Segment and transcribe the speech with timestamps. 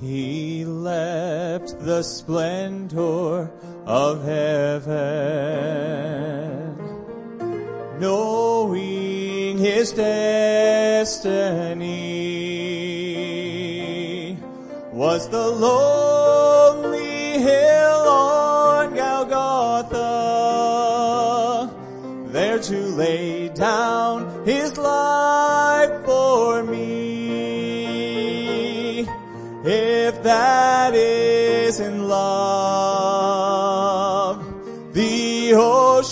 [0.00, 3.50] he left the splendor
[3.86, 4.88] of heaven,
[8.00, 11.58] knowing his destiny
[14.92, 16.09] was the lonely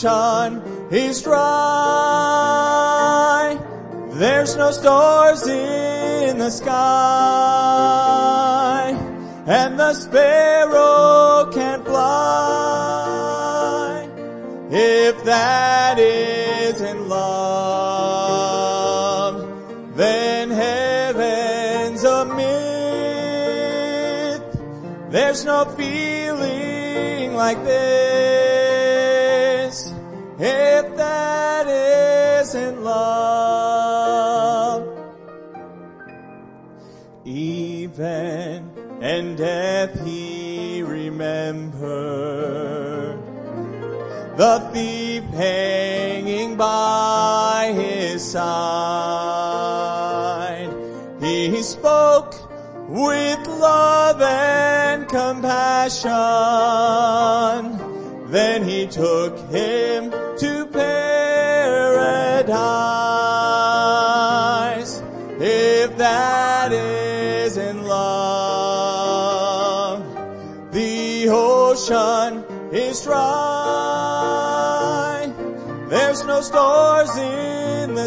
[0.05, 1.38] ocean is dry.
[4.11, 6.77] There's no stars in the sky,
[9.47, 12.48] and the sparrow can't fly.
[14.70, 17.56] If that isn't love,
[19.97, 22.53] then heaven's a myth.
[25.11, 28.08] There's no feeling like this.
[32.89, 34.84] Love,
[37.25, 41.78] even and death he remembered
[44.36, 49.19] the thief hanging by his side.
[51.20, 52.34] He spoke
[52.89, 56.09] with love and compassion.
[58.31, 60.12] Then he took him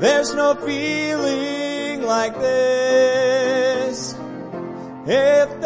[0.00, 4.16] There's no feeling like this.
[5.06, 5.57] If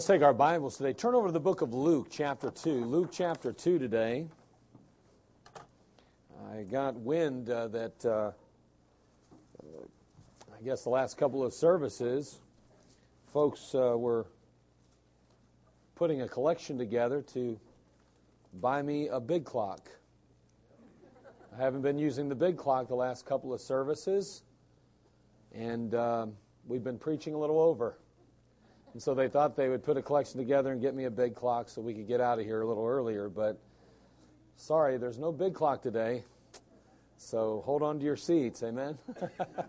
[0.00, 0.94] Let's take our Bibles today.
[0.94, 2.86] Turn over to the book of Luke, chapter 2.
[2.86, 4.28] Luke, chapter 2 today.
[6.54, 8.30] I got wind uh, that, uh,
[9.62, 12.40] I guess, the last couple of services,
[13.30, 14.24] folks uh, were
[15.96, 17.60] putting a collection together to
[18.58, 19.86] buy me a big clock.
[21.54, 24.44] I haven't been using the big clock the last couple of services,
[25.54, 26.32] and um,
[26.66, 27.98] we've been preaching a little over.
[28.92, 31.34] And so they thought they would put a collection together and get me a big
[31.34, 33.28] clock so we could get out of here a little earlier.
[33.28, 33.58] But
[34.56, 36.24] sorry, there's no big clock today.
[37.16, 38.98] So hold on to your seats, amen?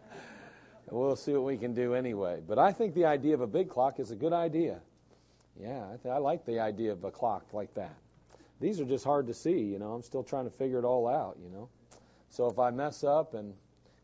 [0.89, 2.41] we'll see what we can do anyway.
[2.47, 4.79] But I think the idea of a big clock is a good idea.
[5.59, 7.95] Yeah, I, th- I like the idea of a clock like that.
[8.59, 9.91] These are just hard to see, you know.
[9.91, 11.69] I'm still trying to figure it all out, you know.
[12.29, 13.53] So if I mess up and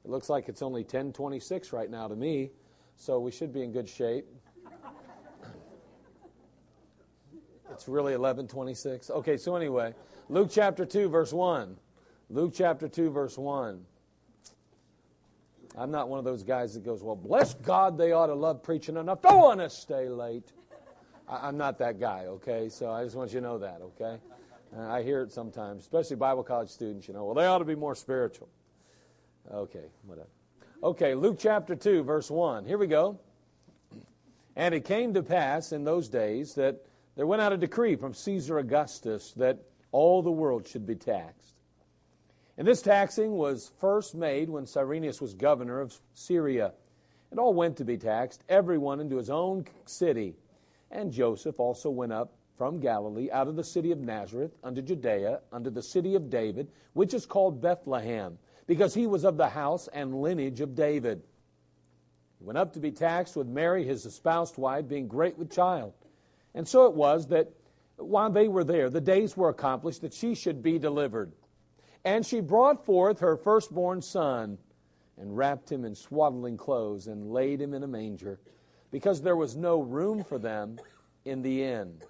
[0.04, 2.52] it looks like it's only 10:26 right now to me,
[2.98, 4.26] so we should be in good shape.
[7.78, 9.12] It's really 11:26.
[9.12, 9.94] Okay, so anyway,
[10.30, 11.78] Luke chapter 2 verse 1.
[12.32, 13.86] Luke chapter 2 verse 1.
[15.78, 18.64] I'm not one of those guys that goes, "Well, bless God, they ought to love
[18.64, 19.22] preaching enough.
[19.22, 20.52] Don't want to stay late."
[21.28, 22.68] I, am not that guy, okay?
[22.68, 24.18] So I just want you to know that, okay?
[24.76, 27.66] Uh, I hear it sometimes, especially Bible college students, you know, well, they ought to
[27.66, 28.50] be more spiritual.
[29.54, 30.30] Okay, whatever.
[30.82, 32.66] Okay, Luke chapter 2, verse 1.
[32.66, 33.20] Here we go.
[34.56, 36.84] And it came to pass in those days that
[37.18, 39.58] there went out a decree from Caesar Augustus that
[39.92, 41.56] all the world should be taxed.
[42.60, 46.74] And this taxing was first made when Cyrenius was governor of Syria.
[47.32, 50.36] And all went to be taxed, everyone into his own city.
[50.92, 55.42] And Joseph also went up from Galilee out of the city of Nazareth unto Judea,
[55.52, 58.38] unto the city of David, which is called Bethlehem,
[58.68, 61.24] because he was of the house and lineage of David.
[62.38, 65.94] He went up to be taxed with Mary, his espoused wife, being great with child.
[66.58, 67.52] And so it was that
[67.98, 71.32] while they were there, the days were accomplished that she should be delivered.
[72.04, 74.58] And she brought forth her firstborn son,
[75.20, 78.40] and wrapped him in swaddling clothes and laid him in a manger
[78.90, 80.80] because there was no room for them
[81.26, 82.02] in the inn.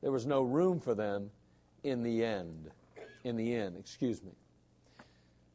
[0.00, 1.30] There was no room for them
[1.84, 2.70] in the end.
[3.24, 4.32] In the inn, excuse me.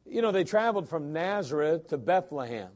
[0.06, 2.70] You know, they traveled from Nazareth to Bethlehem,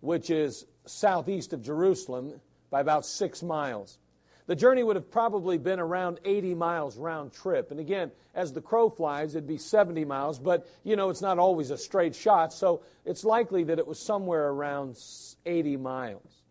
[0.00, 2.40] which is southeast of Jerusalem
[2.72, 3.98] by about six miles.
[4.46, 7.70] The journey would have probably been around 80 miles round trip.
[7.70, 11.38] And again, as the crow flies, it'd be 70 miles, but you know, it's not
[11.38, 14.98] always a straight shot, so it's likely that it was somewhere around
[15.46, 16.42] 80 miles.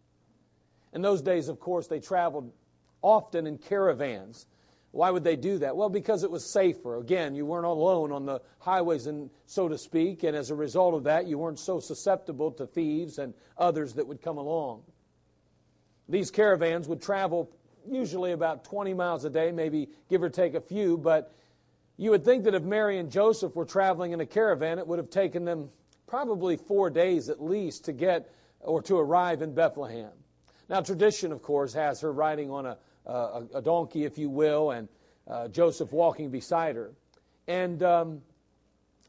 [0.94, 2.54] In those days, of course, they traveled
[3.02, 4.46] often in caravans.
[4.92, 5.76] Why would they do that?
[5.76, 6.98] Well, because it was safer.
[6.98, 10.94] Again, you weren't alone on the highways, and so to speak, and as a result
[10.94, 14.84] of that, you weren't so susceptible to thieves and others that would come along.
[16.12, 17.50] These caravans would travel
[17.90, 21.34] usually about 20 miles a day, maybe give or take a few, but
[21.96, 25.00] you would think that if Mary and Joseph were traveling in a caravan, it would
[25.00, 25.70] have taken them
[26.08, 28.30] probably four days at least to get
[28.60, 30.12] or to arrive in Bethlehem.
[30.70, 34.72] Now, tradition, of course, has her riding on a, a, a donkey, if you will,
[34.72, 34.90] and
[35.28, 36.92] uh, Joseph walking beside her.
[37.48, 38.22] And um,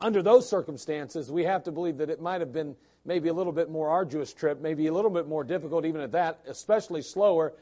[0.01, 3.53] under those circumstances, we have to believe that it might have been maybe a little
[3.53, 7.53] bit more arduous trip, maybe a little bit more difficult even at that, especially slower,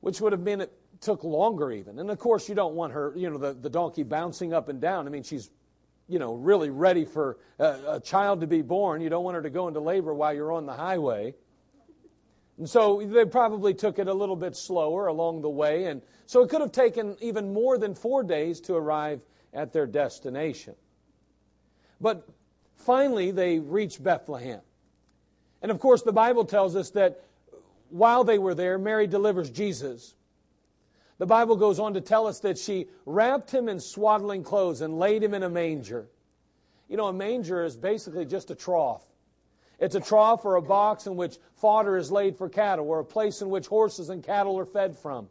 [0.00, 1.98] which would have been it took longer even.
[1.98, 4.80] And of course, you don't want her, you know, the, the donkey bouncing up and
[4.80, 5.06] down.
[5.06, 5.50] I mean, she's,
[6.08, 9.00] you know, really ready for a, a child to be born.
[9.00, 11.34] You don't want her to go into labor while you're on the highway.
[12.58, 15.84] And so they probably took it a little bit slower along the way.
[15.84, 19.20] And so it could have taken even more than four days to arrive
[19.52, 20.74] at their destination.
[22.00, 22.26] But
[22.76, 24.60] finally, they reached Bethlehem.
[25.62, 27.22] And of course, the Bible tells us that
[27.90, 30.14] while they were there, Mary delivers Jesus.
[31.18, 34.98] The Bible goes on to tell us that she wrapped him in swaddling clothes and
[34.98, 36.08] laid him in a manger.
[36.88, 39.04] You know, a manger is basically just a trough.
[39.78, 43.04] It's a trough or a box in which fodder is laid for cattle, or a
[43.04, 45.28] place in which horses and cattle are fed from.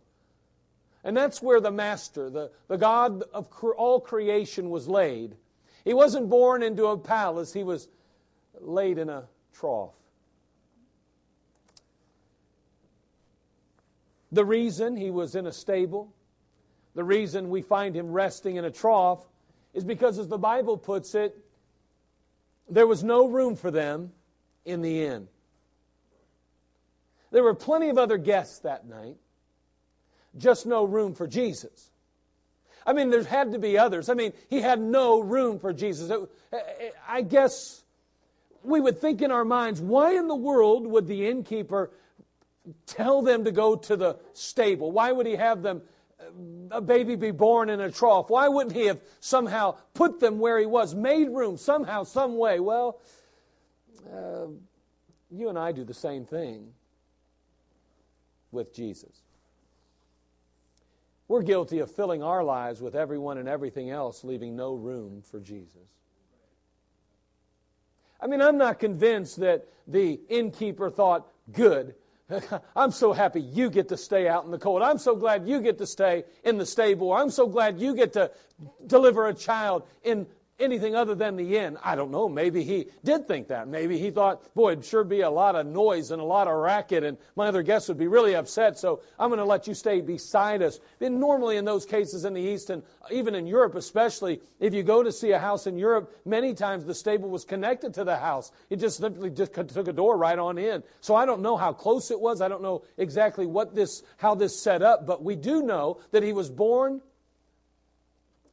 [1.03, 5.35] And that's where the Master, the, the God of all creation, was laid.
[5.85, 7.87] He wasn't born into a palace, he was
[8.59, 9.93] laid in a trough.
[14.31, 16.11] The reason he was in a stable,
[16.95, 19.23] the reason we find him resting in a trough,
[19.73, 21.37] is because, as the Bible puts it,
[22.67, 24.11] there was no room for them
[24.65, 25.27] in the inn.
[27.31, 29.17] There were plenty of other guests that night,
[30.37, 31.91] just no room for Jesus.
[32.85, 34.09] I mean, there had to be others.
[34.09, 36.11] I mean, he had no room for Jesus.
[37.07, 37.83] I guess
[38.63, 41.91] we would think in our minds, why in the world would the innkeeper
[42.85, 44.91] tell them to go to the stable?
[44.91, 45.81] Why would he have them,
[46.71, 48.29] a baby be born in a trough?
[48.29, 52.59] Why wouldn't he have somehow put them where he was, made room somehow, some way?
[52.59, 52.99] Well,
[54.11, 54.47] uh,
[55.31, 56.73] you and I do the same thing
[58.51, 59.24] with Jesus.
[61.27, 65.39] We're guilty of filling our lives with everyone and everything else, leaving no room for
[65.39, 65.89] Jesus.
[68.21, 71.95] I mean, I'm not convinced that the innkeeper thought, good,
[72.75, 74.81] I'm so happy you get to stay out in the cold.
[74.81, 77.13] I'm so glad you get to stay in the stable.
[77.13, 78.31] I'm so glad you get to
[78.87, 80.25] deliver a child in
[80.57, 81.77] anything other than the inn.
[81.83, 82.29] I don't know.
[82.29, 83.67] Maybe he did think that.
[83.67, 86.55] Maybe he thought, boy, it'd sure be a lot of noise and a lot of
[86.55, 89.73] racket, and my other guests would be really upset, so I'm going to let you
[89.73, 90.79] stay beside us.
[91.01, 94.81] And normally, in those cases in the East, and even in Europe especially, if you
[94.81, 98.15] go to see a house in Europe, many times the stable was connected to the
[98.15, 98.51] house.
[98.69, 100.83] It just simply just took a door right on in.
[101.01, 102.39] So I don't know how close it was.
[102.39, 106.23] I don't know exactly what this, how this set up, but we do know that
[106.23, 107.01] he was born,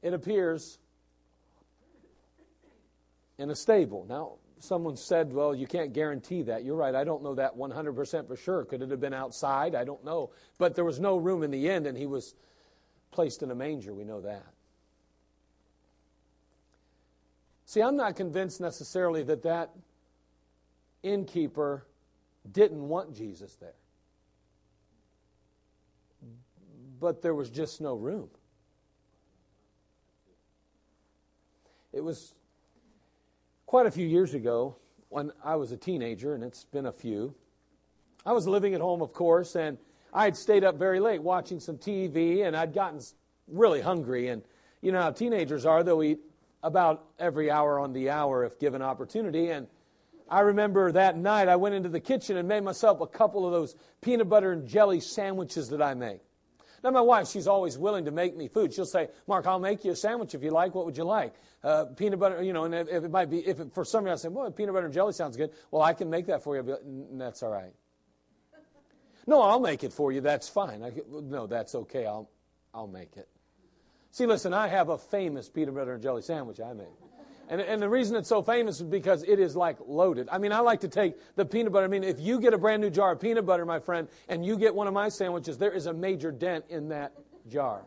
[0.03, 0.79] it appears,
[3.43, 4.07] in a stable.
[4.09, 6.65] Now, someone said, well, you can't guarantee that.
[6.65, 6.95] You're right.
[6.95, 8.65] I don't know that 100% for sure.
[8.65, 9.75] Could it have been outside?
[9.75, 10.31] I don't know.
[10.59, 12.35] But there was no room in the inn, and he was
[13.11, 13.93] placed in a manger.
[13.93, 14.47] We know that.
[17.67, 19.71] See, I'm not convinced necessarily that that
[21.03, 21.85] innkeeper
[22.53, 23.75] didn't want Jesus there.
[27.01, 28.29] But there was just no room.
[31.93, 32.35] It was
[33.73, 34.76] quite a few years ago
[35.09, 37.35] when I was a teenager, and it's been a few.
[38.26, 39.79] I was living at home, of course, and
[40.12, 43.00] I had stayed up very late watching some TV, and I'd gotten
[43.49, 44.29] really hungry.
[44.29, 44.43] And
[44.83, 46.21] you know how teenagers are, they'll eat
[46.62, 49.49] about every hour on the hour if given opportunity.
[49.49, 49.67] And
[50.29, 53.52] I remember that night I went into the kitchen and made myself a couple of
[53.52, 56.21] those peanut butter and jelly sandwiches that I make.
[56.83, 58.75] Now, my wife, she's always willing to make me food.
[58.75, 60.75] She'll say, Mark, I'll make you a sandwich if you like.
[60.75, 61.35] What would you like?
[61.62, 64.05] Uh, peanut butter, you know, and if, if, it might be, if it, for some
[64.05, 65.51] reason I say, well, peanut butter and jelly sounds good.
[65.71, 66.62] Well, I can make that for you.
[66.62, 67.73] But that's all right.
[69.25, 70.21] No, I'll make it for you.
[70.21, 70.83] That's fine.
[70.83, 72.07] I, no, that's okay.
[72.07, 72.29] I'll,
[72.75, 73.29] I'll make it.
[74.11, 76.89] See, listen, I have a famous peanut butter and jelly sandwich I made.
[77.49, 80.29] And, and the reason it's so famous is because it is like loaded.
[80.31, 81.85] I mean, I like to take the peanut butter.
[81.85, 84.45] I mean, if you get a brand new jar of peanut butter, my friend, and
[84.45, 87.13] you get one of my sandwiches, there is a major dent in that
[87.49, 87.83] jar.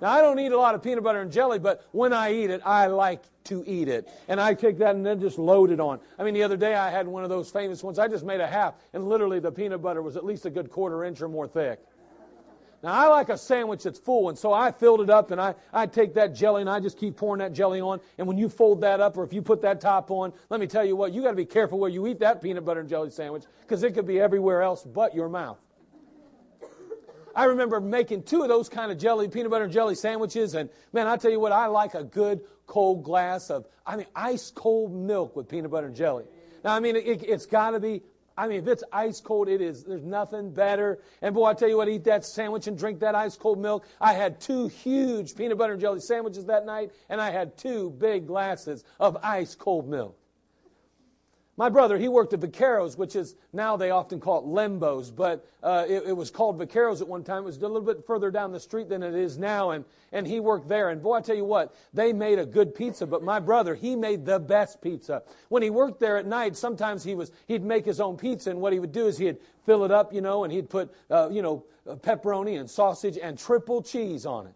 [0.00, 2.50] Now, I don't eat a lot of peanut butter and jelly, but when I eat
[2.50, 4.08] it, I like to eat it.
[4.28, 5.98] And I take that and then just load it on.
[6.18, 7.98] I mean, the other day I had one of those famous ones.
[7.98, 10.70] I just made a half, and literally the peanut butter was at least a good
[10.70, 11.80] quarter inch or more thick.
[12.80, 15.56] Now, I like a sandwich that's full, and so I filled it up, and I,
[15.72, 18.00] I take that jelly, and I just keep pouring that jelly on.
[18.18, 20.68] And when you fold that up, or if you put that top on, let me
[20.68, 22.88] tell you what, you got to be careful where you eat that peanut butter and
[22.88, 25.58] jelly sandwich, because it could be everywhere else but your mouth.
[27.34, 30.70] I remember making two of those kind of jelly, peanut butter and jelly sandwiches, and
[30.92, 34.52] man, I tell you what, I like a good cold glass of, I mean, ice
[34.52, 36.24] cold milk with peanut butter and jelly.
[36.64, 38.02] Now, I mean, it, has got to be
[38.38, 39.82] I mean, if it's ice cold, it is.
[39.82, 41.00] There's nothing better.
[41.22, 43.84] And boy, I tell you what, eat that sandwich and drink that ice cold milk.
[44.00, 47.90] I had two huge peanut butter and jelly sandwiches that night, and I had two
[47.90, 50.17] big glasses of ice cold milk.
[51.58, 55.44] My brother, he worked at Vaqueros, which is now they often call it Lembos, but
[55.60, 57.42] uh, it, it, was called Vaqueros at one time.
[57.42, 60.24] It was a little bit further down the street than it is now, and, and
[60.24, 60.90] he worked there.
[60.90, 63.96] And boy, I tell you what, they made a good pizza, but my brother, he
[63.96, 65.24] made the best pizza.
[65.48, 68.60] When he worked there at night, sometimes he was, he'd make his own pizza, and
[68.60, 71.28] what he would do is he'd fill it up, you know, and he'd put, uh,
[71.28, 74.54] you know, pepperoni and sausage and triple cheese on it.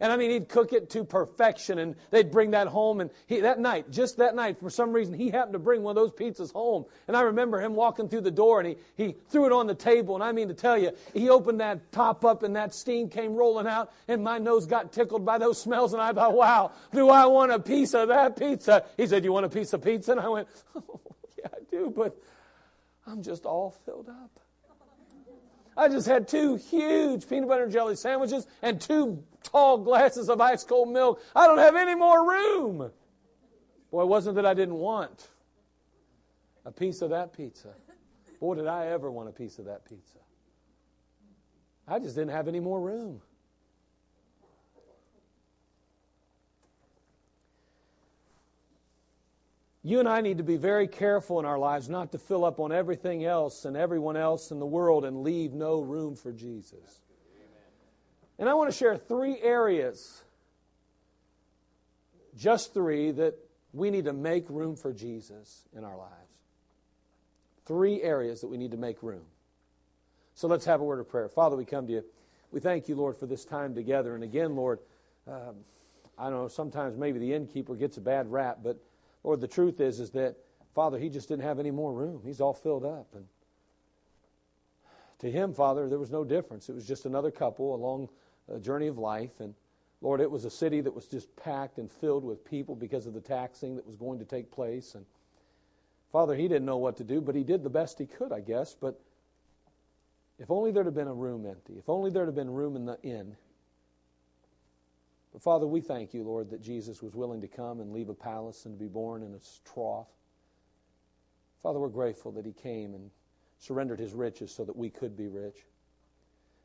[0.00, 3.00] And I mean, he'd cook it to perfection, and they'd bring that home.
[3.00, 5.96] And he, that night, just that night, for some reason, he happened to bring one
[5.96, 6.84] of those pizzas home.
[7.08, 9.74] And I remember him walking through the door, and he, he threw it on the
[9.74, 10.14] table.
[10.14, 13.34] And I mean to tell you, he opened that top up, and that steam came
[13.34, 15.92] rolling out, and my nose got tickled by those smells.
[15.92, 18.84] And I thought, wow, do I want a piece of that pizza?
[18.96, 20.12] He said, You want a piece of pizza?
[20.12, 21.00] And I went, Oh,
[21.38, 22.16] yeah, I do, but
[23.06, 24.41] I'm just all filled up.
[25.76, 30.40] I just had two huge peanut butter and jelly sandwiches and two tall glasses of
[30.40, 31.20] ice cold milk.
[31.34, 32.90] I don't have any more room.
[33.90, 35.28] Boy, it wasn't that I didn't want
[36.64, 37.74] a piece of that pizza.
[38.40, 40.18] Boy, did I ever want a piece of that pizza.
[41.86, 43.20] I just didn't have any more room.
[49.84, 52.60] You and I need to be very careful in our lives not to fill up
[52.60, 57.00] on everything else and everyone else in the world and leave no room for Jesus.
[58.38, 60.22] And I want to share three areas,
[62.36, 63.34] just three, that
[63.72, 66.12] we need to make room for Jesus in our lives.
[67.66, 69.22] Three areas that we need to make room.
[70.34, 71.28] So let's have a word of prayer.
[71.28, 72.04] Father, we come to you.
[72.52, 74.14] We thank you, Lord, for this time together.
[74.14, 74.78] And again, Lord,
[75.26, 75.56] um,
[76.18, 78.78] I don't know, sometimes maybe the innkeeper gets a bad rap, but
[79.24, 80.36] Lord, the truth is, is that,
[80.74, 82.22] Father, he just didn't have any more room.
[82.24, 83.08] He's all filled up.
[83.14, 83.26] And
[85.20, 86.68] to him, Father, there was no difference.
[86.68, 88.10] It was just another couple
[88.52, 89.40] a journey of life.
[89.40, 89.54] And
[90.00, 93.14] Lord, it was a city that was just packed and filled with people because of
[93.14, 94.94] the taxing that was going to take place.
[94.94, 95.06] And
[96.10, 98.40] Father, he didn't know what to do, but he did the best he could, I
[98.40, 98.74] guess.
[98.78, 99.00] But
[100.38, 102.84] if only there'd have been a room empty, if only there'd have been room in
[102.84, 103.36] the inn,
[105.32, 108.14] but Father, we thank you, Lord, that Jesus was willing to come and leave a
[108.14, 109.38] palace and to be born in a
[109.72, 110.08] trough.
[111.62, 113.10] Father, we're grateful that he came and
[113.58, 115.64] surrendered his riches so that we could be rich.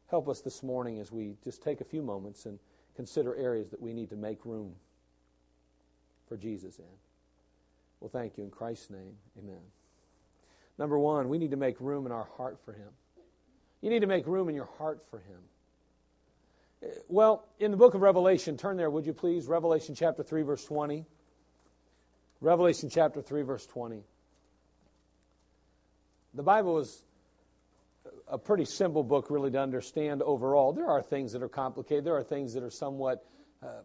[0.10, 2.60] Help us this morning as we just take a few moments and
[2.96, 4.74] consider areas that we need to make room
[6.28, 6.86] for Jesus in.
[8.00, 9.16] Well, thank you in Christ's name.
[9.38, 9.62] Amen.
[10.78, 12.90] Number one, we need to make room in our heart for him.
[13.82, 15.40] You need to make room in your heart for him.
[17.08, 19.48] Well, in the book of Revelation, turn there, would you please?
[19.48, 21.06] Revelation chapter 3, verse 20.
[22.40, 24.04] Revelation chapter 3, verse 20.
[26.36, 27.04] The Bible is
[28.28, 30.72] a pretty simple book, really, to understand overall.
[30.72, 33.26] There are things that are complicated, there are things that are somewhat
[33.64, 33.82] uh,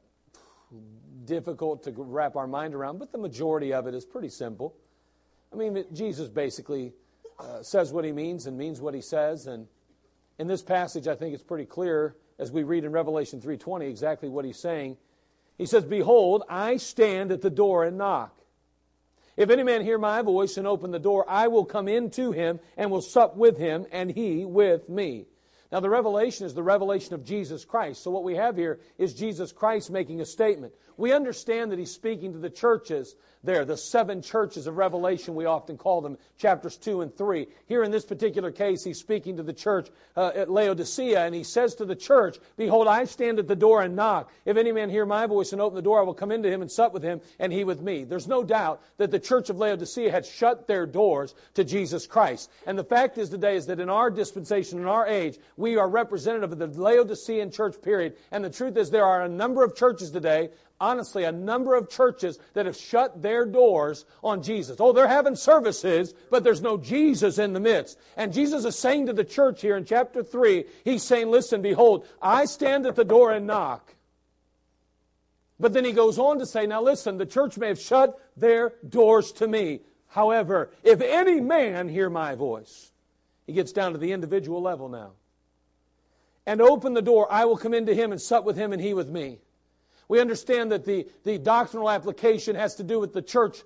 [1.24, 4.74] difficult to wrap our mind around, but the majority of it is pretty simple.
[5.50, 6.92] I mean, Jesus basically
[7.38, 9.66] uh, says what he means and means what he says, and
[10.38, 14.28] in this passage, I think it's pretty clear as we read in Revelation 3:20 exactly
[14.28, 14.96] what he's saying.
[15.56, 18.36] He says, "Behold, I stand at the door and knock.
[19.36, 22.32] If any man hear my voice and open the door, I will come in to
[22.32, 25.28] him and will sup with him and he with me."
[25.70, 28.02] Now, the revelation is the revelation of Jesus Christ.
[28.02, 30.74] So, what we have here is Jesus Christ making a statement.
[31.02, 35.46] We understand that he's speaking to the churches there, the seven churches of Revelation, we
[35.46, 37.48] often call them, chapters 2 and 3.
[37.66, 41.42] Here in this particular case, he's speaking to the church uh, at Laodicea, and he
[41.42, 44.30] says to the church, Behold, I stand at the door and knock.
[44.44, 46.62] If any man hear my voice and open the door, I will come into him
[46.62, 48.04] and sup with him, and he with me.
[48.04, 52.48] There's no doubt that the church of Laodicea had shut their doors to Jesus Christ.
[52.64, 55.88] And the fact is today is that in our dispensation, in our age, we are
[55.88, 58.14] representative of the Laodicean church period.
[58.30, 60.50] And the truth is there are a number of churches today
[60.82, 64.76] honestly, a number of churches that have shut their doors on Jesus.
[64.80, 67.98] Oh, they're having services, but there's no Jesus in the midst.
[68.16, 72.06] And Jesus is saying to the church here in chapter 3, He's saying, Listen, behold,
[72.20, 73.94] I stand at the door and knock.
[75.60, 78.74] But then he goes on to say, Now listen, the church may have shut their
[78.86, 79.82] doors to me.
[80.08, 82.90] However, if any man hear my voice,
[83.46, 85.12] he gets down to the individual level now,
[86.44, 88.92] and open the door, I will come into him and sup with him and he
[88.92, 89.38] with me.
[90.12, 93.62] We understand that the, the doctrinal application has to do with the church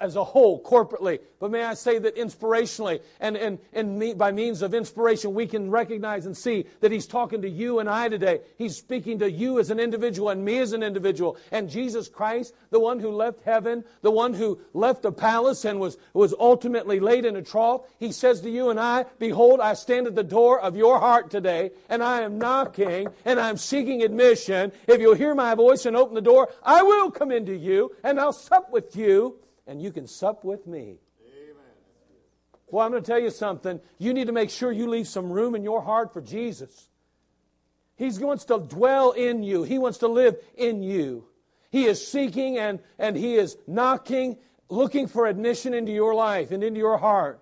[0.00, 1.18] as a whole, corporately.
[1.40, 5.46] But may I say that inspirationally and, and, and me, by means of inspiration, we
[5.46, 8.40] can recognize and see that He's talking to you and I today.
[8.56, 11.36] He's speaking to you as an individual and me as an individual.
[11.50, 15.80] And Jesus Christ, the one who left heaven, the one who left the palace and
[15.80, 19.74] was, was ultimately laid in a trough, He says to you and I, Behold, I
[19.74, 24.02] stand at the door of your heart today, and I am knocking, and I'm seeking
[24.02, 24.72] admission.
[24.86, 28.20] If you'll hear my voice and open the door, I will come into you, and
[28.20, 29.38] I'll sup with you
[29.68, 30.80] and you can sup with me.
[30.80, 31.54] Amen.
[32.70, 33.80] Well, I'm going to tell you something.
[33.98, 36.88] You need to make sure you leave some room in your heart for Jesus.
[37.96, 41.26] He wants to dwell in you, He wants to live in you.
[41.70, 44.38] He is seeking and, and He is knocking,
[44.70, 47.40] looking for admission into your life and into your heart.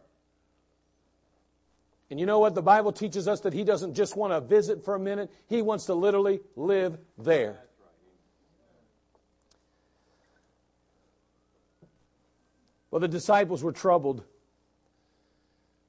[2.10, 2.54] And you know what?
[2.54, 5.62] The Bible teaches us that He doesn't just want to visit for a minute, He
[5.62, 7.65] wants to literally live there.
[12.96, 14.24] Well, the disciples were troubled.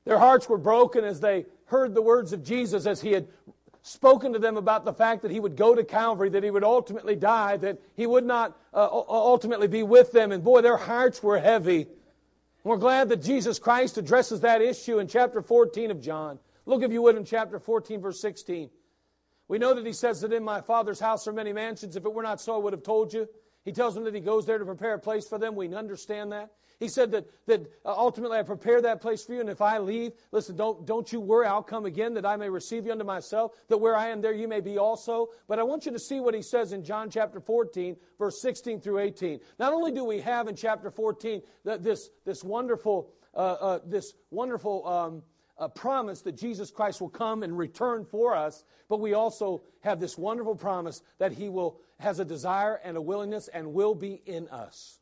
[0.03, 3.29] Their hearts were broken as they heard the words of Jesus as he had
[3.81, 6.65] spoken to them about the fact that he would go to Calvary, that he would
[6.65, 10.33] ultimately die, that he would not uh, ultimately be with them.
[10.33, 11.87] And boy, their hearts were heavy.
[12.65, 16.39] We're glad that Jesus Christ addresses that issue in chapter 14 of John.
[16.65, 18.69] Look, if you would, in chapter 14, verse 16.
[19.47, 21.95] We know that he says that in my Father's house are many mansions.
[21.95, 23.29] If it were not so, I would have told you.
[23.63, 25.55] He tells them that he goes there to prepare a place for them.
[25.55, 26.51] We understand that.
[26.79, 29.79] He said that, that uh, ultimately I prepare that place for you, and if I
[29.79, 33.03] leave, listen, don't, don't you worry, I'll come again that I may receive you unto
[33.03, 35.29] myself, that where I am there you may be also.
[35.47, 38.79] But I want you to see what he says in John chapter 14, verse 16
[38.79, 39.39] through 18.
[39.59, 44.87] Not only do we have in chapter 14 this, this wonderful, uh, uh, this wonderful
[44.87, 45.23] um,
[45.57, 49.99] uh, promise that Jesus Christ will come and return for us, but we also have
[49.99, 54.21] this wonderful promise that he will has a desire and a willingness and will be
[54.25, 54.96] in us.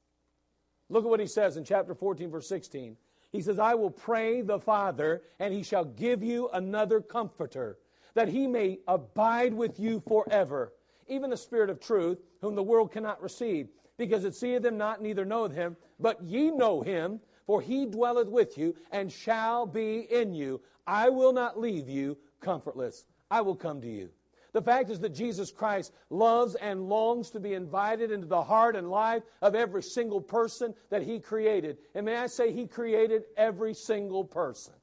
[0.90, 2.98] Look at what he says in chapter 14, verse 16.
[3.32, 7.80] He says, I will pray the Father, and he shall give you another comforter,
[8.14, 10.74] that he may abide with you forever,
[11.08, 13.68] even the Spirit of truth, whom the world cannot receive,
[13.98, 18.28] because it seeth him not, neither knoweth him, but ye know him, for he dwelleth
[18.28, 20.62] with you, and shall be in you.
[20.88, 23.06] I will not leave you comfortless.
[23.30, 24.10] I will come to you.
[24.56, 28.78] The fact is that Jesus Christ loves and longs to be invited into the heart
[28.78, 31.78] and life of every single person that He created.
[31.94, 34.74] And may I say, He created every single person.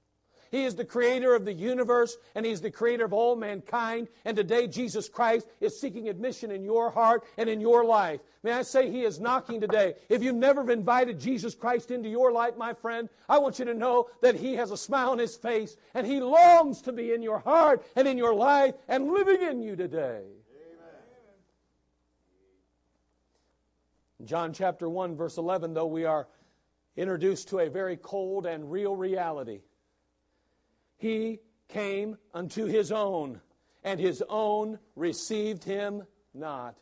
[0.52, 4.08] He is the creator of the universe and He's the creator of all mankind.
[4.26, 8.20] And today, Jesus Christ is seeking admission in your heart and in your life.
[8.42, 9.94] May I say, He is knocking today.
[10.10, 13.72] If you've never invited Jesus Christ into your life, my friend, I want you to
[13.72, 17.22] know that He has a smile on His face and He longs to be in
[17.22, 20.20] your heart and in your life and living in you today.
[24.22, 26.28] John chapter 1, verse 11, though we are
[26.94, 29.62] introduced to a very cold and real reality
[31.02, 33.40] he came unto his own,
[33.82, 36.76] and his own received him not.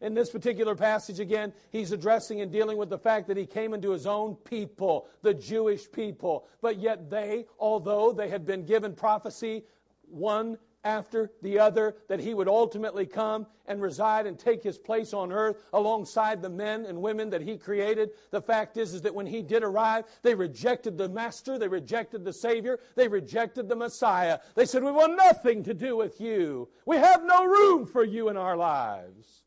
[0.00, 3.74] In this particular passage, again, he's addressing and dealing with the fact that he came
[3.74, 6.46] into his own people, the Jewish people.
[6.60, 9.64] But yet they, although they had been given prophecy,
[10.02, 15.12] one after the other, that he would ultimately come and reside and take his place
[15.12, 18.10] on earth alongside the men and women that he created.
[18.30, 22.24] The fact is, is that when he did arrive, they rejected the Master, they rejected
[22.24, 24.38] the Savior, they rejected the Messiah.
[24.54, 26.68] They said, We want nothing to do with you.
[26.86, 29.42] We have no room for you in our lives.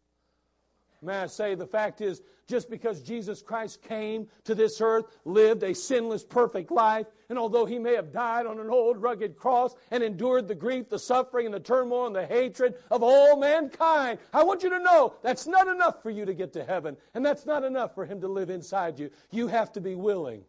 [1.01, 5.63] May I say, the fact is, just because Jesus Christ came to this earth, lived
[5.63, 9.75] a sinless, perfect life, and although he may have died on an old, rugged cross
[9.91, 14.17] and endured the grief, the suffering, and the turmoil and the hatred of all mankind,
[14.33, 17.23] I want you to know that's not enough for you to get to heaven, and
[17.23, 19.11] that's not enough for him to live inside you.
[19.29, 20.43] You have to be willing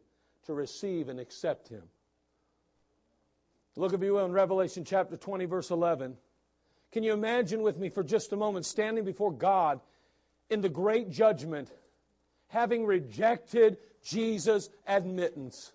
[0.46, 1.82] to receive and accept him.
[3.76, 6.16] Look, if you will, in Revelation chapter 20, verse 11.
[6.92, 9.80] Can you imagine with me for just a moment standing before God
[10.50, 11.70] in the great judgment,
[12.50, 15.72] having rejected Jesus' admittance?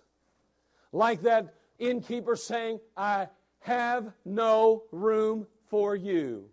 [0.92, 3.28] Like that innkeeper saying, I
[3.60, 6.48] have no room for you.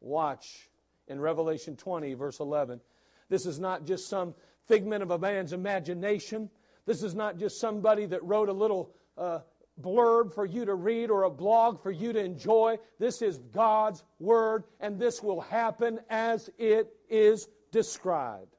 [0.00, 0.70] Watch
[1.08, 2.80] in Revelation 20, verse 11.
[3.28, 4.34] This is not just some
[4.66, 6.48] figment of a man's imagination.
[6.86, 9.40] This is not just somebody that wrote a little uh,
[9.80, 12.78] blurb for you to read or a blog for you to enjoy.
[12.98, 18.55] This is God's Word, and this will happen as it is described.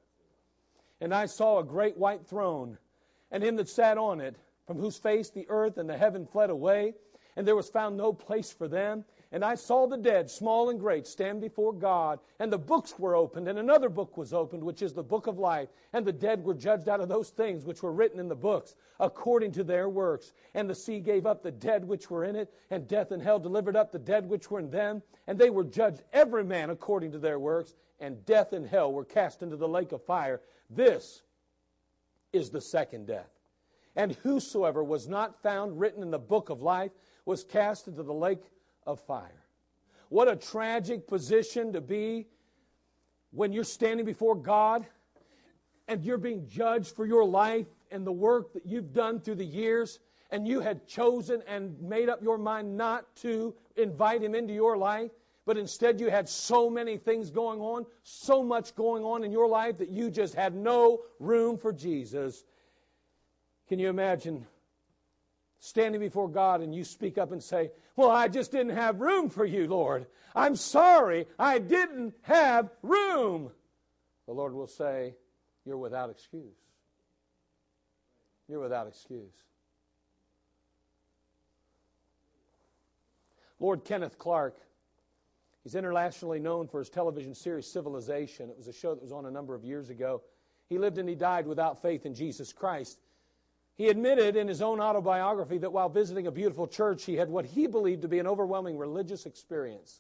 [1.00, 2.78] And I saw a great white throne,
[3.32, 6.50] and him that sat on it, from whose face the earth and the heaven fled
[6.50, 6.94] away,
[7.36, 9.06] and there was found no place for them.
[9.32, 12.20] And I saw the dead, small and great, stand before God.
[12.40, 15.38] And the books were opened, and another book was opened, which is the book of
[15.38, 15.68] life.
[15.94, 18.76] And the dead were judged out of those things which were written in the books,
[19.00, 20.34] according to their works.
[20.54, 23.40] And the sea gave up the dead which were in it, and death and hell
[23.40, 25.04] delivered up the dead which were in them.
[25.28, 27.76] And they were judged every man according to their works.
[28.00, 30.42] And death and hell were cast into the lake of fire.
[30.70, 31.22] This
[32.34, 33.32] is the second death.
[33.96, 36.92] And whosoever was not found written in the book of life
[37.26, 38.44] was cast into the lake
[38.86, 39.44] of fire.
[40.10, 42.28] What a tragic position to be
[43.32, 44.86] when you're standing before God
[45.88, 49.46] and you're being judged for your life and the work that you've done through the
[49.46, 50.00] years,
[50.32, 54.78] and you had chosen and made up your mind not to invite Him into your
[54.78, 55.12] life,
[55.48, 59.48] but instead you had so many things going on, so much going on in your
[59.48, 62.44] life that you just had no room for Jesus.
[63.70, 64.46] Can you imagine
[65.60, 69.30] standing before God and you speak up and say, Well, I just didn't have room
[69.30, 70.08] for you, Lord.
[70.36, 73.52] I'm sorry, I didn't have room.
[74.26, 75.16] The Lord will say,
[75.66, 76.58] You're without excuse.
[78.50, 79.32] You're without excuse.
[83.62, 84.58] Lord Kenneth Clark,
[85.68, 88.50] he's internationally known for his television series Civilization.
[88.50, 90.22] It was a show that was on a number of years ago.
[90.70, 93.02] He lived and he died without faith in Jesus Christ.
[93.76, 97.44] He admitted in his own autobiography that while visiting a beautiful church, he had what
[97.44, 100.00] he believed to be an overwhelming religious experience.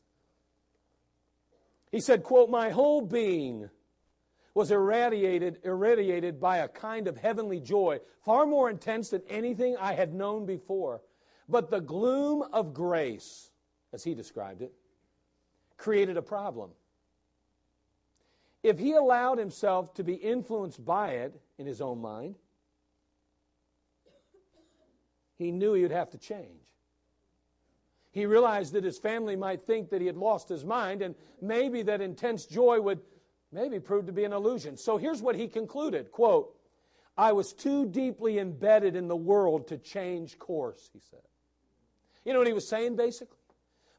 [1.92, 3.70] He said, quote, My whole being
[4.54, 9.96] was irradiated, irradiated by a kind of heavenly joy, far more intense than anything I
[9.96, 11.02] had known before.
[11.50, 13.52] But the gloom of grace,
[13.92, 14.72] as he described it,
[15.78, 16.72] created a problem.
[18.64, 22.36] If he allowed himself to be influenced by it in his own mind,
[25.38, 26.68] he knew he would have to change.
[28.12, 31.84] He realized that his family might think that he had lost his mind, and maybe
[31.84, 33.00] that intense joy would
[33.52, 34.76] maybe prove to be an illusion.
[34.76, 36.56] So here's what he concluded quote,
[37.16, 41.22] I was too deeply embedded in the world to change course, he said.
[42.26, 43.37] You know what he was saying basically?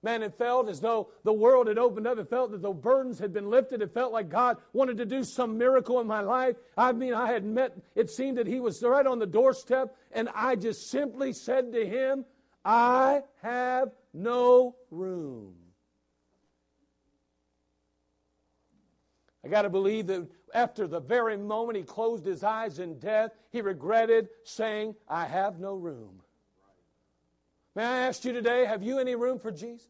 [0.02, 2.18] Man, it felt as though the world had opened up.
[2.18, 3.82] It felt that the burdens had been lifted.
[3.82, 6.56] It felt like God wanted to do some miracle in my life.
[6.76, 10.28] I mean, I had met, it seemed that He was right on the doorstep, and
[10.34, 12.24] I just simply said to Him,
[12.64, 15.54] I have no room.
[19.44, 23.32] I got to believe that after the very moment he closed his eyes in death,
[23.50, 26.20] he regretted saying, I have no room.
[27.78, 29.86] May I ask you today, have you any room for Jesus?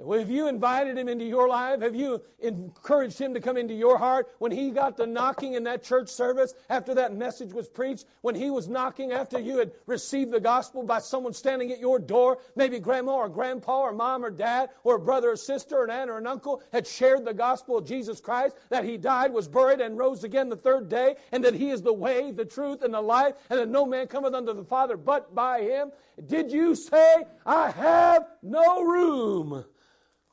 [0.00, 1.80] Have you invited him into your life?
[1.80, 4.30] Have you encouraged him to come into your heart?
[4.38, 8.36] When he got the knocking in that church service after that message was preached, when
[8.36, 12.38] he was knocking after you had received the gospel by someone standing at your door,
[12.54, 15.90] maybe grandma or grandpa or mom or dad or a brother or sister or an
[15.90, 19.48] aunt or an uncle had shared the gospel of Jesus Christ, that he died, was
[19.48, 22.82] buried, and rose again the third day, and that he is the way, the truth,
[22.82, 25.90] and the life, and that no man cometh unto the Father but by him.
[26.24, 29.64] Did you say, I have no room?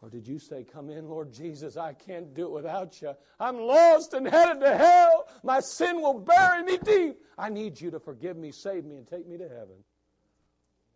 [0.06, 3.16] Or did you say, Come in, Lord Jesus, I can't do it without you.
[3.40, 5.28] I'm lost and headed to hell.
[5.44, 7.16] My sin will bury me deep.
[7.40, 9.84] I need you to forgive me, save me, and take me to heaven.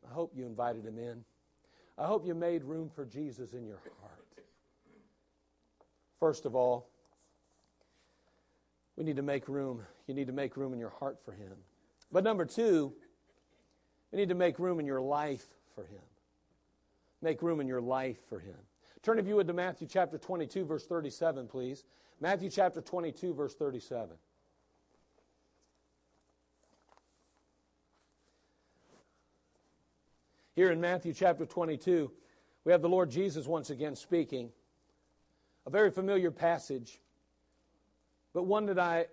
[0.08, 1.24] I hope you invited him in.
[1.98, 4.28] I hope you made room for Jesus in your heart.
[6.20, 6.92] First of all,
[8.96, 9.82] we need to make room.
[10.06, 11.54] You need to make room in your heart for him.
[12.12, 12.94] But number two,
[14.12, 16.04] we need to make room in your life for him.
[17.24, 18.54] Make room in your life for him.
[19.02, 21.86] Turn, if you would, to Matthew chapter 22, verse 37, please.
[22.20, 24.18] Matthew chapter 22, verse 37.
[30.56, 32.12] Here in Matthew chapter 22,
[32.66, 34.50] we have the Lord Jesus once again speaking.
[35.66, 37.00] A very familiar passage,
[38.34, 39.06] but one that I,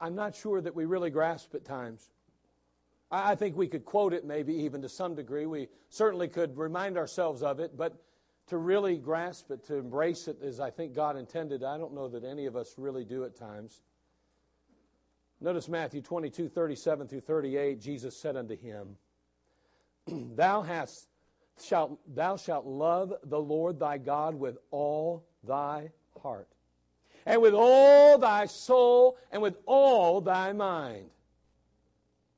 [0.00, 2.08] I'm not sure that we really grasp at times.
[3.10, 5.44] I think we could quote it maybe even to some degree.
[5.44, 8.00] We certainly could remind ourselves of it, but
[8.48, 12.08] to really grasp it, to embrace it as I think God intended, I don't know
[12.08, 13.80] that any of us really do at times.
[15.40, 17.80] Notice Matthew 22, 37 through 38.
[17.80, 18.96] Jesus said unto him,
[20.06, 21.08] Thou hast
[21.62, 26.48] shalt thou shalt love the Lord thy God with all thy heart,
[27.26, 31.10] and with all thy soul, and with all thy mind.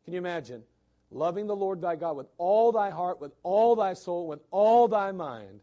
[0.04, 0.62] Can you imagine?
[1.10, 4.88] Loving the Lord thy God with all thy heart, with all thy soul, with all
[4.88, 5.60] thy mind.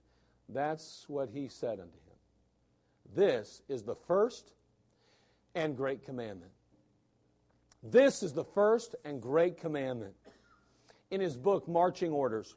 [0.49, 2.17] That's what he said unto him.
[3.15, 4.53] This is the first
[5.56, 6.51] and great commandment.
[7.84, 10.15] This is the first and great commandment.
[11.12, 12.56] In his book, Marching Orders,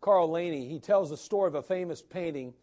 [0.00, 2.54] Carl Laney, he tells the story of a famous painting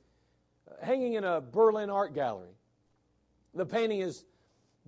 [0.70, 2.56] uh, hanging in a Berlin art gallery.
[3.54, 4.26] The painting is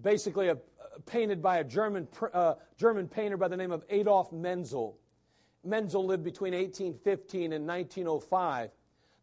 [0.02, 0.58] basically a,
[1.06, 4.98] painted by a German, uh, German painter by the name of Adolf Menzel.
[5.64, 8.72] Menzel lived between 1815 and 1905.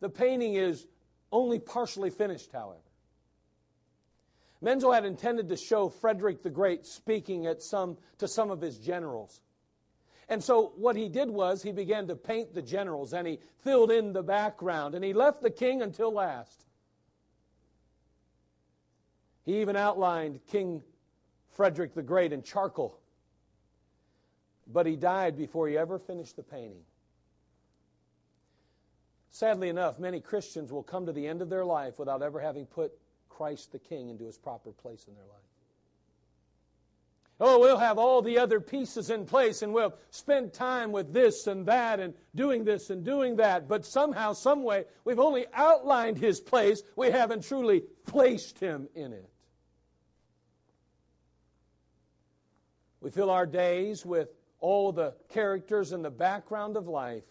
[0.00, 0.87] The painting is
[1.32, 2.80] only partially finished, however.
[4.61, 8.78] Menzel had intended to show Frederick the Great speaking at some, to some of his
[8.78, 9.40] generals.
[10.28, 13.92] And so what he did was he began to paint the generals and he filled
[13.92, 16.64] in the background and he left the king until last.
[19.44, 20.82] He even outlined King
[21.52, 22.98] Frederick the Great in charcoal.
[24.66, 26.82] But he died before he ever finished the painting.
[29.37, 32.64] Sadly enough, many Christians will come to the end of their life without ever having
[32.64, 32.90] put
[33.29, 35.42] Christ the King into his proper place in their life.
[37.38, 41.46] Oh, we'll have all the other pieces in place and we'll spend time with this
[41.49, 43.68] and that and doing this and doing that.
[43.68, 46.83] But somehow, someway, we've only outlined his place.
[46.96, 49.29] We haven't truly placed him in it.
[53.03, 57.25] We fill our days with all the characters and the background of life.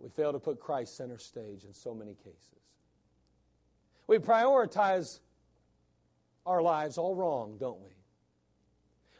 [0.00, 2.60] We fail to put Christ center stage in so many cases.
[4.06, 5.20] We prioritize
[6.46, 7.90] our lives all wrong, don't we?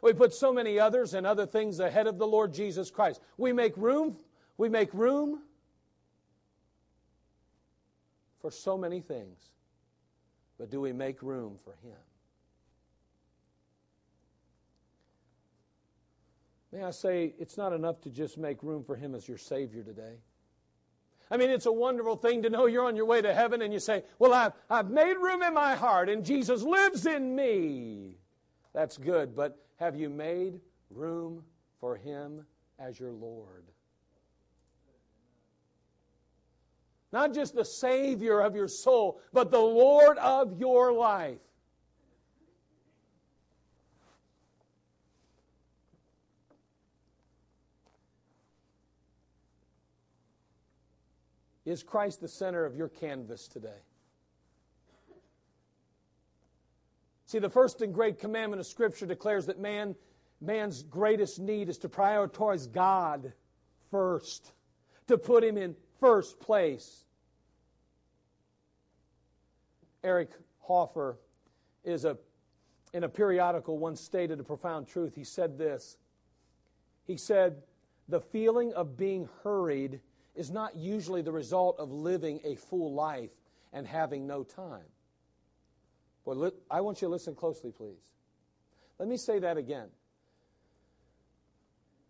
[0.03, 3.21] We put so many others and other things ahead of the Lord Jesus Christ.
[3.37, 4.17] We make room,
[4.57, 5.43] we make room
[8.41, 9.39] for so many things.
[10.59, 11.97] But do we make room for Him?
[16.73, 19.83] May I say, it's not enough to just make room for Him as your Savior
[19.83, 20.17] today.
[21.31, 23.73] I mean, it's a wonderful thing to know you're on your way to heaven and
[23.73, 28.17] you say, Well, I've, I've made room in my heart and Jesus lives in me.
[28.73, 31.45] That's good, but have you made room
[31.79, 32.45] for Him
[32.79, 33.65] as your Lord?
[37.13, 41.39] Not just the Savior of your soul, but the Lord of your life.
[51.71, 53.69] Is Christ the center of your canvas today?
[57.27, 59.95] See, the first and great commandment of Scripture declares that man,
[60.41, 63.33] man's greatest need is to prioritize God
[63.93, 64.51] first,
[65.07, 67.05] to put him in first place.
[70.03, 70.31] Eric
[70.63, 71.19] Hoffer
[71.85, 72.19] is a
[72.93, 75.15] in a periodical once stated a profound truth.
[75.15, 75.99] He said this.
[77.07, 77.63] He said,
[78.09, 80.01] "The feeling of being hurried
[80.41, 83.31] is not usually the result of living a full life
[83.75, 84.89] and having no time.
[86.25, 88.11] Boy, I want you to listen closely, please.
[88.99, 89.89] Let me say that again.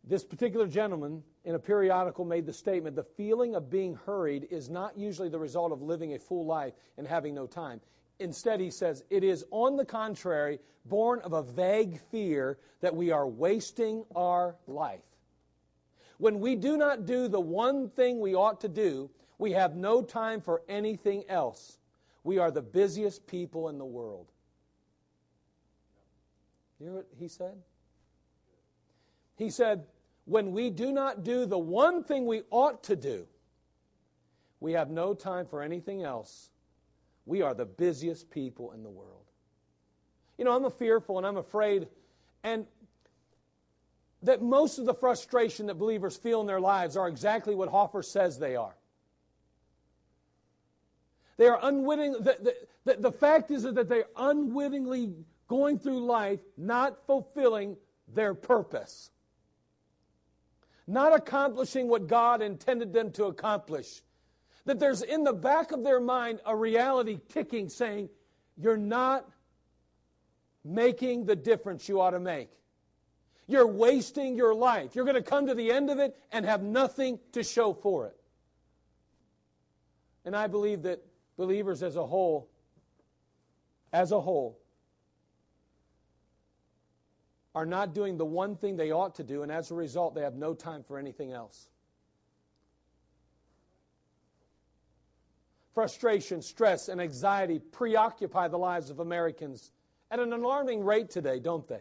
[0.05, 4.71] This particular gentleman in a periodical made the statement the feeling of being hurried is
[4.71, 7.81] not usually the result of living a full life and having no time.
[8.21, 13.11] Instead, he says, it is, on the contrary, born of a vague fear that we
[13.11, 15.10] are wasting our life.
[16.21, 20.03] When we do not do the one thing we ought to do, we have no
[20.03, 21.79] time for anything else.
[22.25, 24.31] We are the busiest people in the world.
[26.79, 27.55] You know what he said?
[29.37, 29.87] He said,
[30.27, 33.27] when we do not do the one thing we ought to do,
[34.61, 36.51] we have no time for anything else.
[37.25, 39.25] We are the busiest people in the world.
[40.37, 41.89] You know, I'm a fearful and I'm afraid,
[42.45, 42.67] and
[44.23, 48.03] that most of the frustration that believers feel in their lives are exactly what Hoffer
[48.03, 48.75] says they are.
[51.39, 52.13] They are unwitting.
[52.13, 52.55] The,
[52.85, 55.15] the, the, fact is that they're unwittingly
[55.49, 57.79] going through life not fulfilling
[58.09, 59.11] their purpose,
[60.87, 64.03] not accomplishing what God intended them to accomplish.
[64.67, 68.11] That there's in the back of their mind a reality ticking saying,
[68.59, 69.27] You're not
[70.63, 72.51] making the difference you ought to make.
[73.51, 74.95] You're wasting your life.
[74.95, 78.07] You're going to come to the end of it and have nothing to show for
[78.07, 78.17] it.
[80.25, 81.05] And I believe that
[81.37, 82.49] believers as a whole,
[83.93, 84.59] as a whole,
[87.53, 90.21] are not doing the one thing they ought to do, and as a result, they
[90.21, 91.69] have no time for anything else.
[95.75, 99.73] Frustration, stress, and anxiety preoccupy the lives of Americans
[100.09, 101.81] at an alarming rate today, don't they?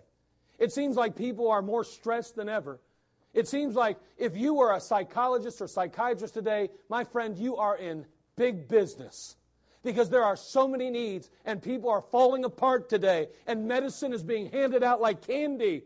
[0.59, 2.79] It seems like people are more stressed than ever.
[3.33, 7.77] It seems like if you were a psychologist or psychiatrist today, my friend, you are
[7.77, 9.37] in big business
[9.83, 14.23] because there are so many needs and people are falling apart today and medicine is
[14.23, 15.83] being handed out like candy.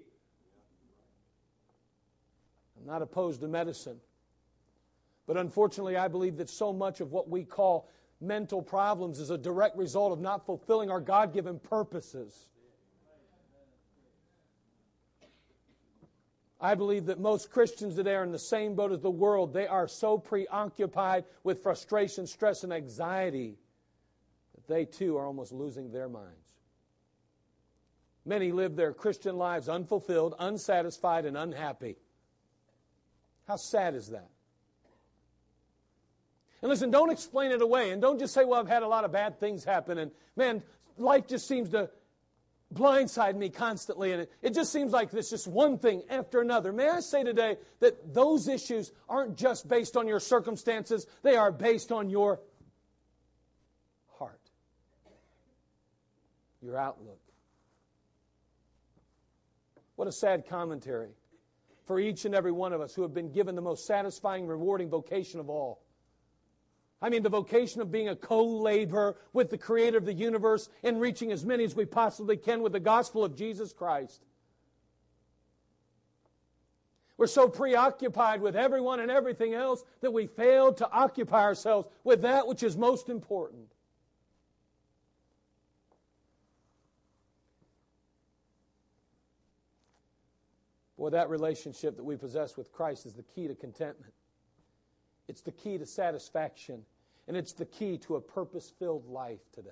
[2.80, 4.00] I'm not opposed to medicine.
[5.26, 9.38] But unfortunately, I believe that so much of what we call mental problems is a
[9.38, 12.48] direct result of not fulfilling our God given purposes.
[16.64, 19.54] I believe that most Christians today are in the same boat as the world.
[19.54, 23.58] They are so preoccupied with frustration, stress, and anxiety
[24.56, 26.32] that they too are almost losing their minds.
[28.26, 31.98] Many live their Christian lives unfulfilled, unsatisfied, and unhappy.
[33.46, 34.30] How sad is that?
[36.62, 37.92] And listen, don't explain it away.
[37.92, 39.98] And don't just say, well, I've had a lot of bad things happen.
[39.98, 40.64] And man,
[40.98, 41.90] life just seems to
[42.74, 46.74] blindside me constantly, and it, it just seems like it's just one thing after another.
[46.74, 51.52] May I say today that those issues aren't just based on your circumstances, they are
[51.52, 52.42] based on your
[54.18, 54.50] heart,
[56.62, 57.20] your outlook.
[59.96, 61.12] What a sad commentary
[61.86, 64.90] for each and every one of us who have been given the most satisfying, rewarding
[64.90, 65.83] vocation of all
[67.04, 70.70] I mean, the vocation of being a co laborer with the creator of the universe
[70.84, 74.24] and reaching as many as we possibly can with the gospel of Jesus Christ.
[77.18, 82.22] We're so preoccupied with everyone and everything else that we fail to occupy ourselves with
[82.22, 83.68] that which is most important.
[90.98, 94.14] Boy, that relationship that we possess with Christ is the key to contentment.
[95.28, 96.86] It's the key to satisfaction.
[97.28, 99.70] And it's the key to a purpose filled life today.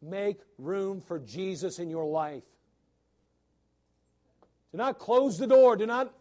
[0.00, 2.42] Make room for Jesus in your life.
[4.72, 5.76] Do not close the door.
[5.76, 6.12] Do not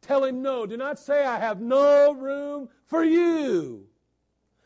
[0.00, 0.66] tell him no.
[0.66, 3.86] Do not say, I have no room for you.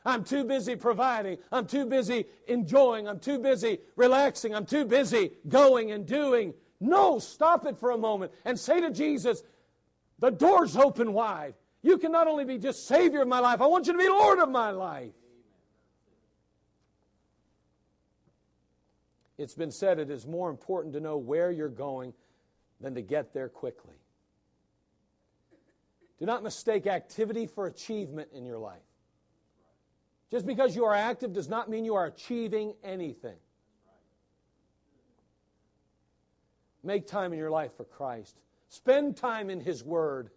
[0.05, 1.39] I'm too busy providing.
[1.51, 3.07] I'm too busy enjoying.
[3.07, 4.55] I'm too busy relaxing.
[4.55, 6.55] I'm too busy going and doing.
[6.81, 9.43] No, stop it for a moment and say to Jesus,
[10.19, 11.55] the door's open wide.
[11.83, 14.09] You can not only be just Savior of my life, I want you to be
[14.09, 15.13] Lord of my life.
[19.37, 22.15] It's been said it is more important to know where you're going
[22.81, 23.97] than to get there quickly.
[26.21, 28.79] Do not mistake activity for achievement in your life.
[30.31, 33.37] Just because you are active does not mean you are achieving anything.
[36.85, 38.37] Make time in your life for Christ.
[38.69, 40.31] Spend time in His Word.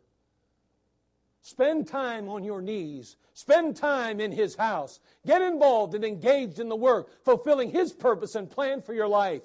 [1.45, 3.17] Spend time on your knees.
[3.35, 4.99] Spend time in His house.
[5.27, 9.43] Get involved and engaged in the work, fulfilling His purpose and plan for your life.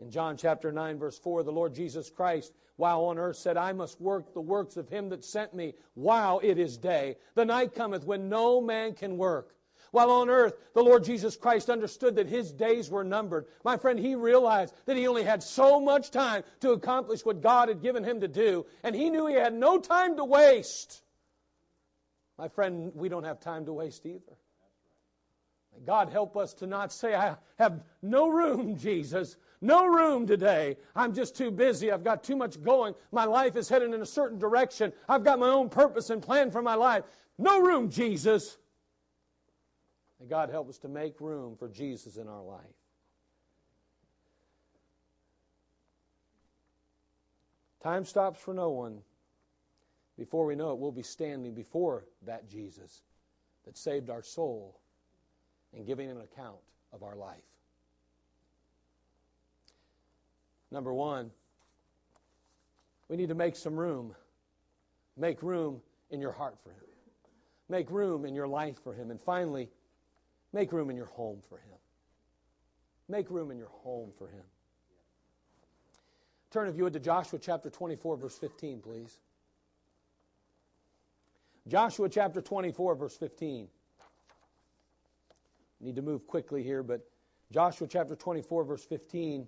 [0.00, 3.72] In John chapter 9, verse 4, the Lord Jesus Christ, while on earth, said, I
[3.72, 7.18] must work the works of Him that sent me while it is day.
[7.36, 9.54] The night cometh when no man can work.
[9.92, 13.44] While on earth, the Lord Jesus Christ understood that his days were numbered.
[13.62, 17.68] My friend, he realized that he only had so much time to accomplish what God
[17.68, 21.02] had given him to do, and he knew he had no time to waste.
[22.38, 24.36] My friend, we don't have time to waste either.
[25.84, 29.36] God help us to not say, I have no room, Jesus.
[29.60, 30.76] No room today.
[30.96, 31.92] I'm just too busy.
[31.92, 32.94] I've got too much going.
[33.12, 34.92] My life is headed in a certain direction.
[35.08, 37.04] I've got my own purpose and plan for my life.
[37.38, 38.56] No room, Jesus.
[40.22, 42.60] May God help us to make room for Jesus in our life.
[47.82, 48.98] Time stops for no one.
[50.16, 53.02] Before we know it, we'll be standing before that Jesus
[53.64, 54.78] that saved our soul
[55.74, 56.60] and giving an account
[56.92, 57.42] of our life.
[60.70, 61.32] Number one,
[63.08, 64.14] we need to make some room.
[65.16, 65.80] Make room
[66.10, 66.78] in your heart for Him.
[67.68, 69.10] make room in your life for Him.
[69.10, 69.68] And finally,
[70.52, 71.78] make room in your home for Him.
[73.08, 74.44] Make room in your home for Him.
[76.50, 79.18] Turn, if you would, to Joshua chapter 24, verse 15, please.
[81.66, 83.68] Joshua chapter 24, verse 15.
[85.80, 87.08] Need to move quickly here, but
[87.50, 89.46] Joshua chapter 24, verse 15.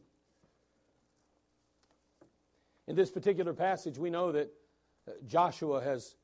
[2.87, 4.51] In this particular passage, we know that
[5.27, 6.17] Joshua has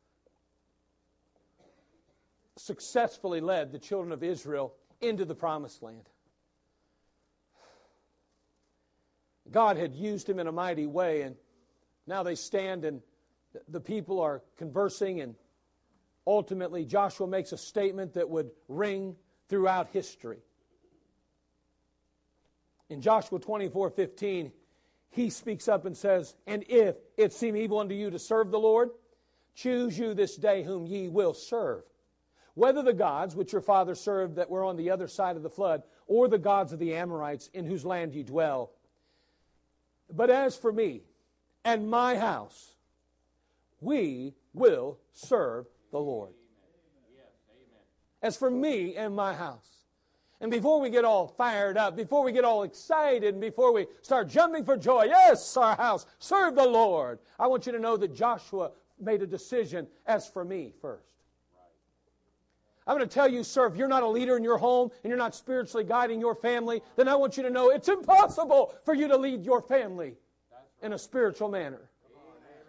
[2.57, 6.09] successfully led the children of Israel into the promised land.
[9.51, 11.34] God had used him in a mighty way, and
[12.07, 13.03] now they stand and
[13.68, 15.34] the people are conversing, and
[16.26, 19.16] ultimately Joshua makes a statement that would ring
[19.48, 20.38] throughout history.
[22.88, 24.53] In Joshua 24 15,
[25.11, 28.59] he speaks up and says, And if it seem evil unto you to serve the
[28.59, 28.90] Lord,
[29.55, 31.82] choose you this day whom ye will serve.
[32.55, 35.51] Whether the gods which your father served that were on the other side of the
[35.51, 38.72] flood, or the gods of the Amorites in whose land ye dwell.
[40.12, 41.03] But as for me
[41.64, 42.74] and my house,
[43.80, 46.32] we will serve the Lord.
[48.22, 49.66] As for me and my house.
[50.42, 53.86] And before we get all fired up, before we get all excited, and before we
[54.03, 57.18] start jumping for joy, yes, our house, serve the Lord.
[57.38, 61.10] I want you to know that Joshua made a decision as for me first.
[62.91, 65.11] I'm going to tell you, sir, if you're not a leader in your home and
[65.11, 68.95] you're not spiritually guiding your family, then I want you to know it's impossible for
[68.95, 70.16] you to lead your family
[70.82, 71.88] in a spiritual manner.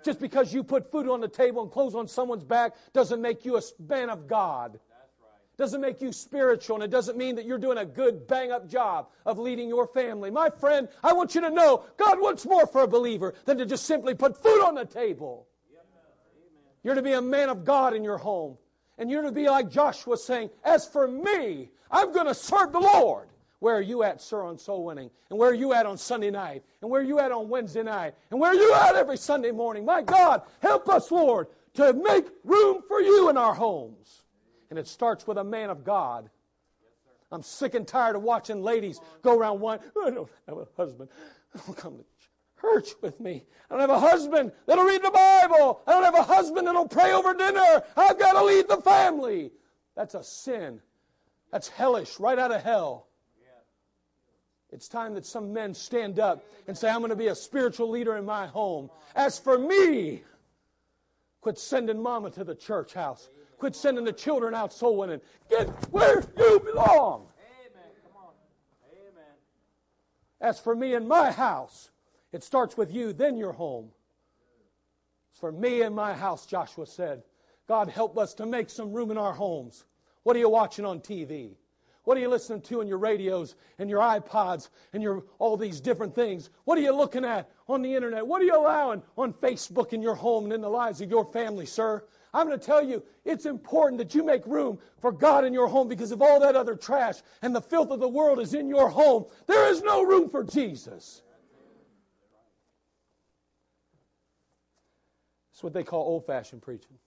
[0.05, 3.45] Just because you put food on the table and clothes on someone's back doesn't make
[3.45, 4.79] you a man of God.
[5.57, 8.69] Doesn't make you spiritual, and it doesn't mean that you're doing a good bang up
[8.69, 10.29] job of leading your family.
[10.29, 13.65] My friend, I want you to know God wants more for a believer than to
[13.65, 15.47] just simply put food on the table.
[16.83, 18.59] You're to be a man of God in your home.
[19.01, 22.71] And you're going to be like Joshua saying, As for me, I'm going to serve
[22.71, 23.29] the Lord.
[23.57, 25.09] Where are you at, sir, on soul winning?
[25.31, 26.63] And where are you at on Sunday night?
[26.81, 28.13] And where are you at on Wednesday night?
[28.29, 29.85] And where are you at every Sunday morning?
[29.85, 34.21] My God, help us, Lord, to make room for you in our homes.
[34.69, 36.29] And it starts with a man of God.
[37.31, 39.79] I'm sick and tired of watching ladies go around one.
[39.99, 41.09] I don't have a husband.
[41.55, 42.05] I don't come to
[42.61, 43.43] church with me.
[43.69, 45.81] I don't have a husband that'll read the Bible.
[45.87, 47.83] I don't have a husband that'll pray over dinner.
[47.97, 49.51] I've got to lead the family.
[49.95, 50.79] That's a sin.
[51.51, 53.07] That's hellish, right out of hell.
[54.71, 57.89] It's time that some men stand up and say, I'm going to be a spiritual
[57.89, 58.89] leader in my home.
[59.15, 60.23] As for me,
[61.41, 63.27] quit sending mama to the church house.
[63.57, 65.19] Quit sending the children out soul winning.
[65.49, 67.27] Get where you belong.
[67.37, 67.91] Amen.
[68.01, 68.33] Come on.
[68.93, 69.35] Amen.
[70.39, 71.91] As for me and my house,
[72.31, 73.89] it starts with you, then your home.
[75.31, 77.23] It's for me and my house, Joshua said.
[77.67, 79.85] God, help us to make some room in our homes.
[80.23, 81.55] What are you watching on TV?
[82.03, 85.79] What are you listening to in your radios and your iPods and your all these
[85.79, 86.49] different things?
[86.63, 88.25] What are you looking at on the internet?
[88.25, 91.25] What are you allowing on Facebook in your home and in the lives of your
[91.31, 92.03] family, sir?
[92.33, 95.67] I'm going to tell you, it's important that you make room for God in your
[95.67, 98.67] home because if all that other trash and the filth of the world is in
[98.67, 101.21] your home, there is no room for Jesus.
[105.61, 106.97] It's what they call old fashioned preaching.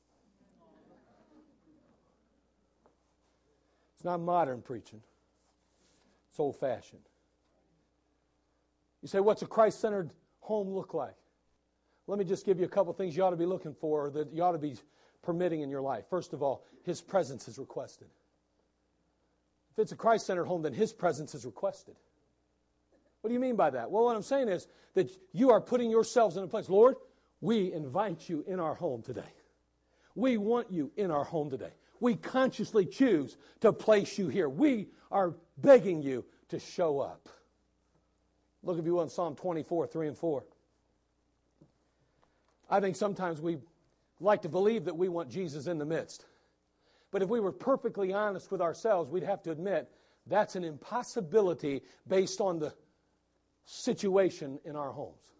[3.96, 5.00] It's not modern preaching,
[6.30, 7.02] it's old fashioned.
[9.02, 11.16] You say, what's a Christ centered home look like?
[12.06, 14.32] Let me just give you a couple things you ought to be looking for that
[14.32, 14.76] you ought to be
[15.20, 16.04] permitting in your life.
[16.08, 18.06] First of all, His presence is requested.
[19.72, 21.96] If it's a Christ centered home, then His presence is requested.
[23.20, 23.90] What do you mean by that?
[23.90, 26.68] Well, what I'm saying is that you are putting yourselves in a place.
[26.68, 26.94] Lord,
[27.44, 29.22] we invite you in our home today.
[30.14, 31.72] We want you in our home today.
[32.00, 34.48] We consciously choose to place you here.
[34.48, 37.28] We are begging you to show up.
[38.62, 40.44] Look, if you in Psalm 24, 3 and 4.
[42.70, 43.58] I think sometimes we
[44.20, 46.24] like to believe that we want Jesus in the midst.
[47.10, 49.90] But if we were perfectly honest with ourselves, we'd have to admit
[50.26, 52.72] that's an impossibility based on the
[53.66, 55.32] situation in our homes.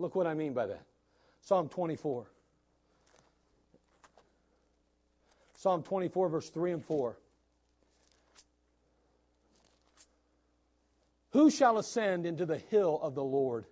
[0.00, 0.89] Look what I mean by that.
[1.40, 2.26] Psalm 24.
[5.56, 7.18] Psalm 24, verse 3 and 4.
[11.32, 13.66] Who shall ascend into the hill of the Lord?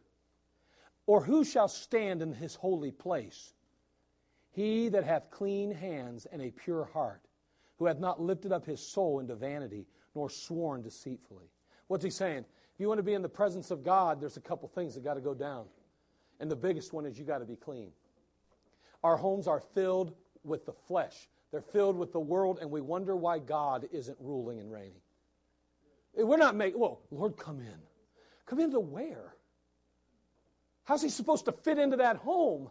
[1.06, 3.54] Or who shall stand in his holy place?
[4.50, 7.22] He that hath clean hands and a pure heart,
[7.78, 11.50] who hath not lifted up his soul into vanity, nor sworn deceitfully.
[11.86, 12.44] What's he saying?
[12.74, 15.02] If you want to be in the presence of God, there's a couple things that
[15.02, 15.64] got to go down.
[16.40, 17.90] And the biggest one is you got to be clean.
[19.02, 20.14] Our homes are filled
[20.44, 24.60] with the flesh, They're filled with the world, and we wonder why God isn't ruling
[24.60, 25.00] and reigning.
[26.14, 27.78] We're not making, whoa, Lord, come in.
[28.46, 29.34] Come into where?
[30.84, 32.70] How's he supposed to fit into that home?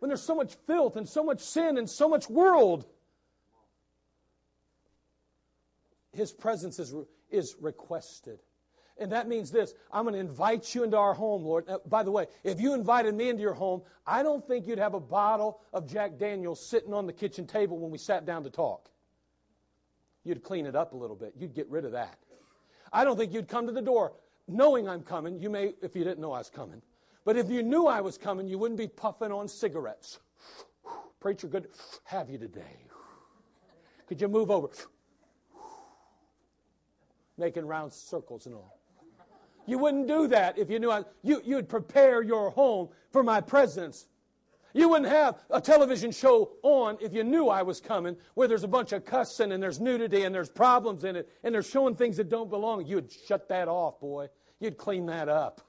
[0.00, 2.84] When there's so much filth and so much sin and so much world.
[6.12, 6.94] His presence is,
[7.30, 8.38] is requested.
[8.98, 11.66] And that means this I'm going to invite you into our home, Lord.
[11.66, 14.78] Now, by the way, if you invited me into your home, I don't think you'd
[14.78, 18.44] have a bottle of Jack Daniels sitting on the kitchen table when we sat down
[18.44, 18.90] to talk.
[20.22, 22.18] You'd clean it up a little bit, you'd get rid of that.
[22.92, 24.12] I don't think you'd come to the door
[24.46, 25.40] knowing I'm coming.
[25.40, 26.80] You may, if you didn't know I was coming.
[27.24, 30.20] But if you knew I was coming, you wouldn't be puffing on cigarettes.
[31.20, 31.68] Preacher, good
[32.04, 32.86] have you today.
[34.06, 34.68] Could you move over?
[37.36, 38.78] Making round circles and all.
[39.66, 43.40] You wouldn't do that if you knew I, you, you'd prepare your home for my
[43.40, 44.06] presence.
[44.74, 48.64] You wouldn't have a television show on if you knew I was coming where there's
[48.64, 51.94] a bunch of cussing and there's nudity and there's problems in it and they're showing
[51.94, 52.84] things that don't belong.
[52.84, 54.28] You'd shut that off, boy.
[54.58, 55.60] You'd clean that up.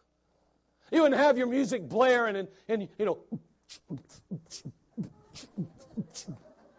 [0.92, 3.20] You wouldn't have your music blaring and, and you know,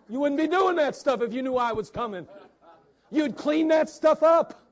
[0.09, 2.27] you wouldn't be doing that stuff if you knew I was coming.
[3.11, 4.66] You'd clean that stuff up.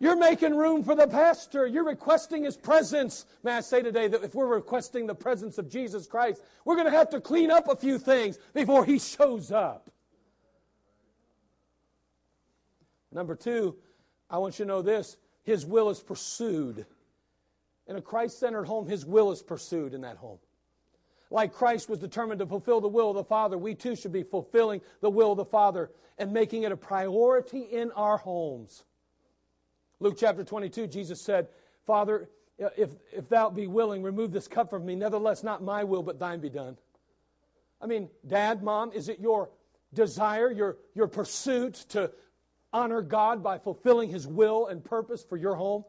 [0.00, 1.66] You're making room for the pastor.
[1.66, 3.26] You're requesting his presence.
[3.42, 6.86] May I say today that if we're requesting the presence of Jesus Christ, we're going
[6.86, 9.90] to have to clean up a few things before he shows up.
[13.10, 13.76] Number two,
[14.30, 16.86] I want you to know this his will is pursued.
[17.88, 20.38] In a Christ centered home, his will is pursued in that home.
[21.30, 24.22] Like Christ was determined to fulfill the will of the Father, we too should be
[24.22, 28.84] fulfilling the will of the Father and making it a priority in our homes.
[30.00, 31.48] Luke chapter 22, Jesus said,
[31.86, 32.28] Father,
[32.58, 34.94] if, if thou be willing, remove this cup from me.
[34.94, 36.76] Nevertheless, not my will, but thine be done.
[37.80, 39.50] I mean, dad, mom, is it your
[39.94, 42.10] desire, your, your pursuit to
[42.72, 45.84] honor God by fulfilling his will and purpose for your home?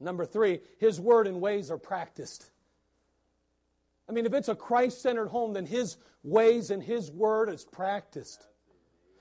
[0.00, 2.50] Number three, his word and ways are practiced.
[4.08, 7.64] I mean, if it's a Christ centered home, then his ways and his word is
[7.64, 8.46] practiced.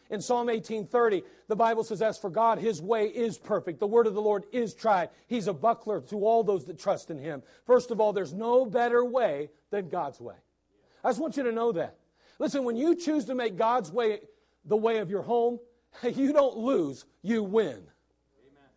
[0.09, 3.79] In Psalm 18:30, the Bible says, As for God, his way is perfect.
[3.79, 5.09] The word of the Lord is tried.
[5.27, 7.43] He's a buckler to all those that trust in him.
[7.65, 10.35] First of all, there's no better way than God's way.
[11.03, 11.97] I just want you to know that.
[12.39, 14.21] Listen, when you choose to make God's way
[14.65, 15.59] the way of your home,
[16.03, 17.69] you don't lose, you win.
[17.69, 18.69] Amen.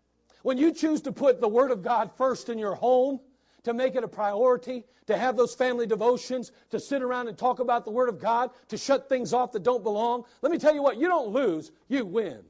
[0.43, 3.21] When you choose to put the Word of God first in your home,
[3.65, 7.59] to make it a priority, to have those family devotions, to sit around and talk
[7.59, 10.25] about the Word of God, to shut things off that don't belong.
[10.43, 12.29] Let me tell you what, you don't lose, you win.
[12.29, 12.45] Amen.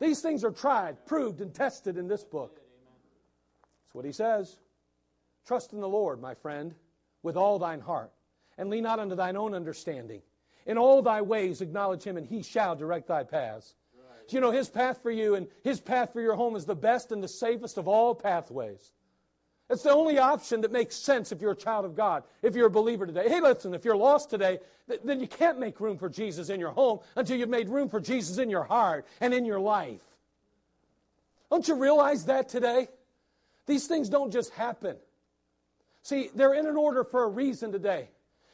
[0.00, 2.60] These things are tried, proved, and tested in this book.
[3.84, 4.58] That's what he says.
[5.46, 6.74] Trust in the Lord, my friend,
[7.22, 8.12] with all thine heart,
[8.58, 10.22] and lean not unto thine own understanding.
[10.66, 13.74] In all thy ways acknowledge him, and he shall direct thy paths.
[13.94, 14.32] Right.
[14.32, 17.12] you know, his path for you and his path for your home is the best
[17.12, 18.92] and the safest of all pathways.
[19.68, 22.68] It's the only option that makes sense if you're a child of God, if you're
[22.68, 23.28] a believer today.
[23.28, 24.60] Hey, listen, if you're lost today,
[25.04, 28.00] then you can't make room for Jesus in your home until you've made room for
[28.00, 30.00] Jesus in your heart and in your life.
[31.50, 32.88] Don't you realize that today?
[33.66, 34.96] These things don't just happen.
[36.02, 38.08] See, they're in an order for a reason today.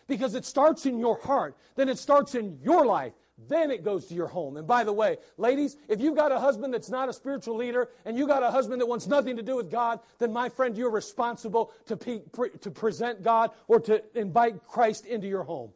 [0.08, 4.06] Because it starts in your heart, then it starts in your life, then it goes
[4.06, 4.56] to your home.
[4.56, 7.88] And by the way, ladies, if you've got a husband that's not a spiritual leader
[8.04, 10.76] and you got a husband that wants nothing to do with God, then my friend,
[10.76, 15.72] you're responsible to, pre- to present God or to invite Christ into your home.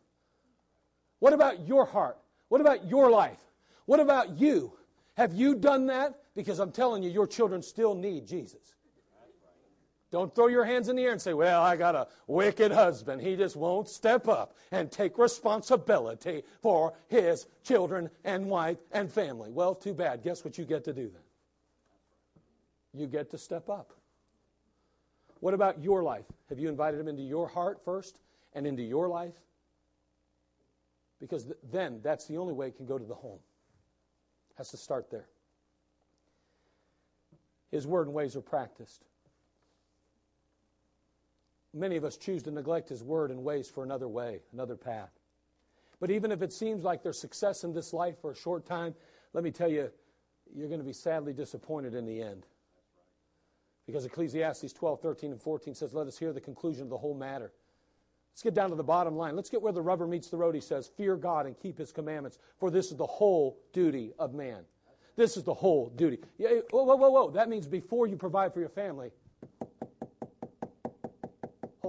[1.19, 2.19] What about your heart?
[2.49, 3.41] What about your life?
[3.87, 4.73] What about you?
[5.17, 6.15] Have you done that?
[6.35, 8.76] Because I'm telling you, your children still need Jesus.
[10.13, 13.21] Don't throw your hands in the air and say, Well, I got a wicked husband.
[13.21, 19.51] He just won't step up and take responsibility for his children and wife and family.
[19.51, 20.23] Well, too bad.
[20.23, 21.23] Guess what you get to do then?
[22.95, 23.93] You get to step up.
[25.41, 26.25] What about your life?
[26.49, 28.21] Have you invited him into your heart first
[28.55, 29.35] and into your life?
[31.21, 33.39] Because th- then that's the only way it can go to the home.
[34.57, 35.27] Has to start there.
[37.71, 39.05] His word and ways are practiced.
[41.77, 45.11] Many of us choose to neglect His word and ways for another way, another path.
[46.01, 48.95] But even if it seems like there's success in this life for a short time,
[49.35, 49.91] let me tell you,
[50.55, 52.47] you're going to be sadly disappointed in the end.
[53.87, 57.15] Because Ecclesiastes 12, 13, and 14 says, Let us hear the conclusion of the whole
[57.15, 57.53] matter.
[58.33, 59.37] Let's get down to the bottom line.
[59.37, 60.55] Let's get where the rubber meets the road.
[60.55, 64.35] He says, Fear God and keep His commandments, for this is the whole duty of
[64.35, 64.65] man.
[65.15, 66.19] This is the whole duty.
[66.39, 67.31] Whoa, whoa, whoa, whoa.
[67.31, 69.11] That means before you provide for your family,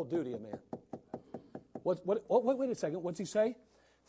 [0.03, 0.59] duty of man.
[1.83, 3.01] What, what, oh, wait, wait a second.
[3.01, 3.55] What's he say?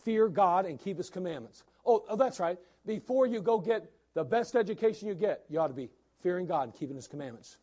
[0.05, 1.65] Fear God and keep his commandments.
[1.87, 2.59] Oh, oh, that's right.
[2.87, 5.91] Before you go get the best education you get, you ought to be
[6.23, 7.59] fearing God and keeping his commandments.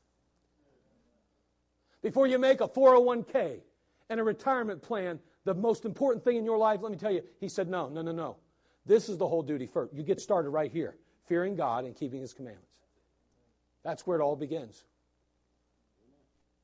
[2.01, 3.59] Before you make a 401k
[4.09, 7.23] and a retirement plan, the most important thing in your life, let me tell you,
[7.39, 8.37] he said, no, no, no, no.
[8.85, 9.93] This is the whole duty first.
[9.93, 10.95] You get started right here
[11.27, 12.79] fearing God and keeping his commandments.
[13.83, 14.83] That's where it all begins.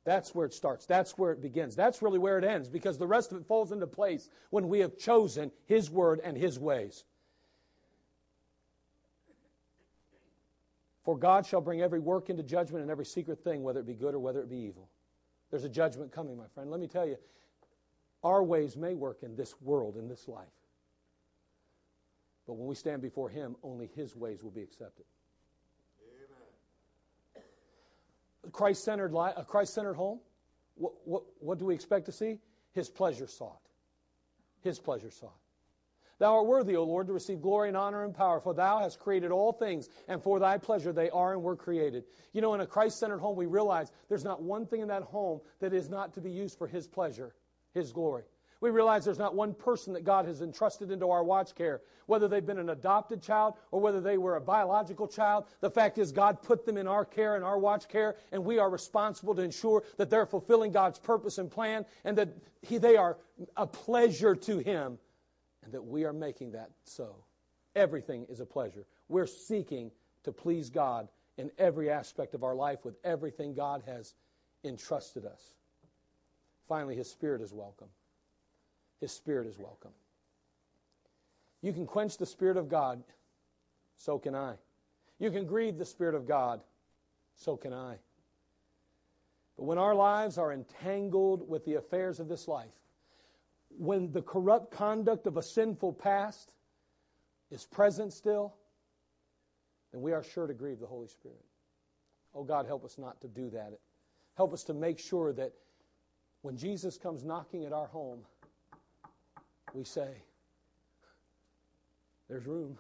[0.04, 0.86] That's where it starts.
[0.86, 1.76] That's where it begins.
[1.76, 4.80] That's really where it ends because the rest of it falls into place when we
[4.80, 7.04] have chosen His word and His ways.
[11.04, 13.93] For God shall bring every work into judgment and every secret thing, whether it be
[13.93, 14.89] good or whether it be evil.
[15.49, 16.72] There's a judgment coming, my friend.
[16.72, 17.18] Let me tell you,
[18.24, 20.47] our ways may work in this world, in this life.
[22.47, 25.06] But when we stand before Him, only His ways will be accepted.
[28.52, 30.20] Christ centered a Christ centered home.
[30.76, 32.39] What, what, what do we expect to see?
[32.74, 33.62] His pleasure sought.
[34.62, 35.38] His pleasure sought.
[36.20, 38.99] Thou art worthy, O Lord, to receive glory and honor and power, for thou hast
[38.99, 42.04] created all things, and for thy pleasure they are and were created.
[42.32, 45.02] You know, in a Christ centered home, we realize there's not one thing in that
[45.02, 47.34] home that is not to be used for his pleasure,
[47.74, 48.24] his glory.
[48.62, 52.28] We realize there's not one person that God has entrusted into our watch care, whether
[52.28, 55.45] they've been an adopted child or whether they were a biological child.
[55.62, 58.59] The fact is, God put them in our care and our watch care, and we
[58.59, 62.30] are responsible to ensure that they're fulfilling God's purpose and plan and that
[62.62, 63.18] he, they are
[63.57, 64.99] a pleasure to Him
[65.64, 67.16] and that we are making that so.
[67.76, 68.86] Everything is a pleasure.
[69.09, 69.89] We're seeking
[70.24, 71.07] to please God
[71.38, 74.14] in every aspect of our life with everything God has
[74.64, 75.55] entrusted us.
[76.68, 77.88] Finally, His Spirit is welcome.
[79.02, 79.91] His Spirit is welcome.
[81.62, 83.04] You can quench the Spirit of God,
[83.97, 84.54] so can I.
[85.20, 86.62] You can grieve the Spirit of God,
[87.36, 87.95] so can I.
[89.58, 92.72] But when our lives are entangled with the affairs of this life,
[93.78, 96.54] when the corrupt conduct of a sinful past
[97.49, 98.54] is present still,
[99.91, 101.43] then we are sure to grieve the Holy Spirit.
[102.34, 103.74] Oh God, help us not to do that.
[104.36, 105.54] Help us to make sure that
[106.41, 108.22] when Jesus comes knocking at our home,
[109.74, 110.09] we say,
[112.30, 112.78] There's room.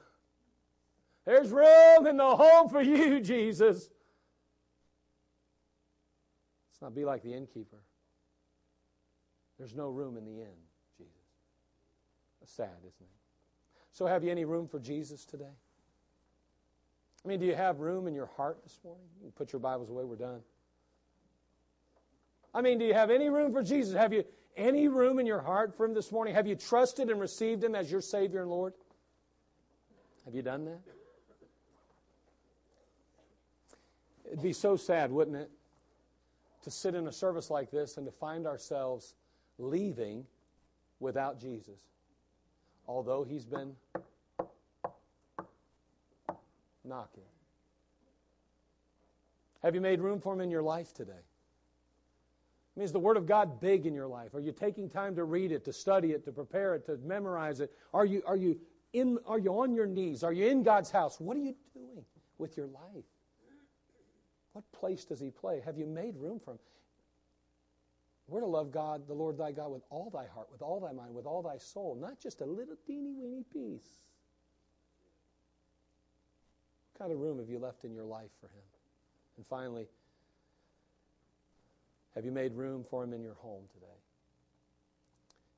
[1.25, 3.89] There's room in the home for you, Jesus.
[6.69, 7.83] Let's not be like the innkeeper.
[9.59, 10.57] There's no room in the inn,
[10.97, 11.13] Jesus.
[12.39, 13.07] That's sad, isn't it?
[13.93, 15.53] So, have you any room for Jesus today?
[17.23, 19.05] I mean, do you have room in your heart this morning?
[19.23, 20.41] You put your Bibles away, we're done.
[22.53, 23.93] I mean, do you have any room for Jesus?
[23.93, 24.23] Have you
[24.57, 26.33] any room in your heart for Him this morning?
[26.35, 28.73] Have you trusted and received Him as your Savior and Lord?
[30.25, 30.81] Have you done that?
[34.25, 35.51] It'd be so sad, wouldn't it,
[36.63, 39.15] to sit in a service like this and to find ourselves
[39.57, 40.25] leaving
[40.99, 41.79] without Jesus,
[42.87, 43.75] although He's been
[46.85, 47.23] knocking.
[49.63, 51.23] Have you made room for Him in your life today?
[52.75, 54.33] I mean, is the Word of God big in your life?
[54.33, 57.59] Are you taking time to read it, to study it, to prepare it, to memorize
[57.59, 57.71] it?
[57.93, 58.59] Are you, are you,
[58.93, 60.23] in, are you on your knees?
[60.23, 61.19] Are you in God's house?
[61.19, 62.05] What are you doing
[62.37, 63.03] with your life?
[64.53, 65.61] What place does He play?
[65.65, 66.59] Have you made room for Him?
[68.27, 70.93] We're to love God, the Lord thy God, with all thy heart, with all thy
[70.93, 73.89] mind, with all thy soul, not just a little teeny weeny piece.
[76.93, 78.63] What kind of room have you left in your life for Him?
[79.35, 79.87] And finally,
[82.15, 83.85] have you made room for him in your home today?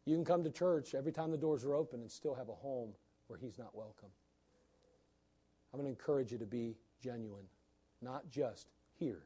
[0.05, 2.53] You can come to church every time the doors are open and still have a
[2.53, 2.89] home
[3.27, 4.09] where he's not welcome.
[5.73, 7.45] I'm going to encourage you to be genuine,
[8.01, 8.67] not just
[8.99, 9.23] here,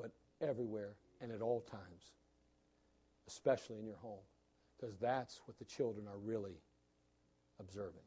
[0.00, 2.12] but everywhere and at all times,
[3.26, 4.22] especially in your home,
[4.78, 6.60] because that's what the children are really
[7.60, 8.02] observing.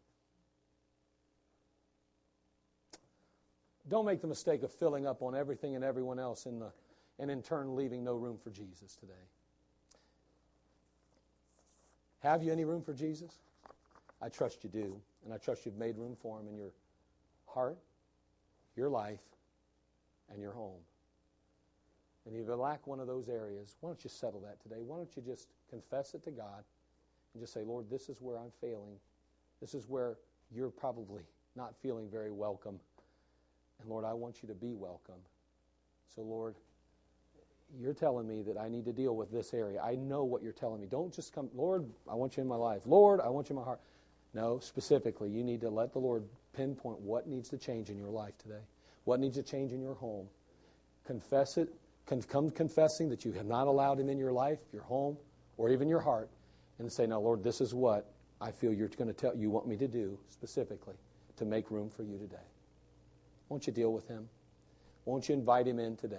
[3.89, 6.72] Don't make the mistake of filling up on everything and everyone else in the
[7.22, 9.13] and in turn leaving no room for Jesus today.
[12.19, 13.32] Have you any room for Jesus?
[14.22, 16.72] I trust you do, and I trust you've made room for him in your
[17.47, 17.78] heart,
[18.76, 19.22] your life,
[20.32, 20.82] and your home.
[22.26, 24.82] And if you lack one of those areas, why don't you settle that today?
[24.86, 26.63] Why don't you just confess it to God
[27.34, 28.97] and just say, Lord, this is where I'm failing.
[29.59, 30.17] This is where
[30.51, 31.24] you're probably
[31.55, 32.80] not feeling very welcome.
[33.80, 35.22] And Lord, I want you to be welcome.
[36.13, 36.55] So, Lord,
[37.80, 39.82] you're telling me that I need to deal with this area.
[39.82, 40.88] I know what you're telling me.
[40.88, 42.82] Don't just come, Lord, I want you in my life.
[42.86, 43.80] Lord, I want you in my heart.
[44.34, 48.09] No, specifically, you need to let the Lord pinpoint what needs to change in your
[48.09, 48.63] life today,
[49.03, 50.28] what needs to change in your home.
[51.05, 51.69] Confess it.
[52.05, 55.17] Con- come confessing that you have not allowed Him in your life, your home,
[55.57, 56.30] or even your heart,
[56.80, 59.67] and say, "Now, Lord, this is what I feel you're going to tell you want
[59.67, 60.95] me to do specifically
[61.38, 62.47] to make room for you today."
[63.49, 64.30] Won't you deal with Him?
[65.05, 66.17] Won't you invite Him in today?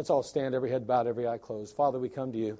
[0.00, 1.76] Let's all stand, every head bowed, every eye closed.
[1.76, 2.56] Father, we come to you.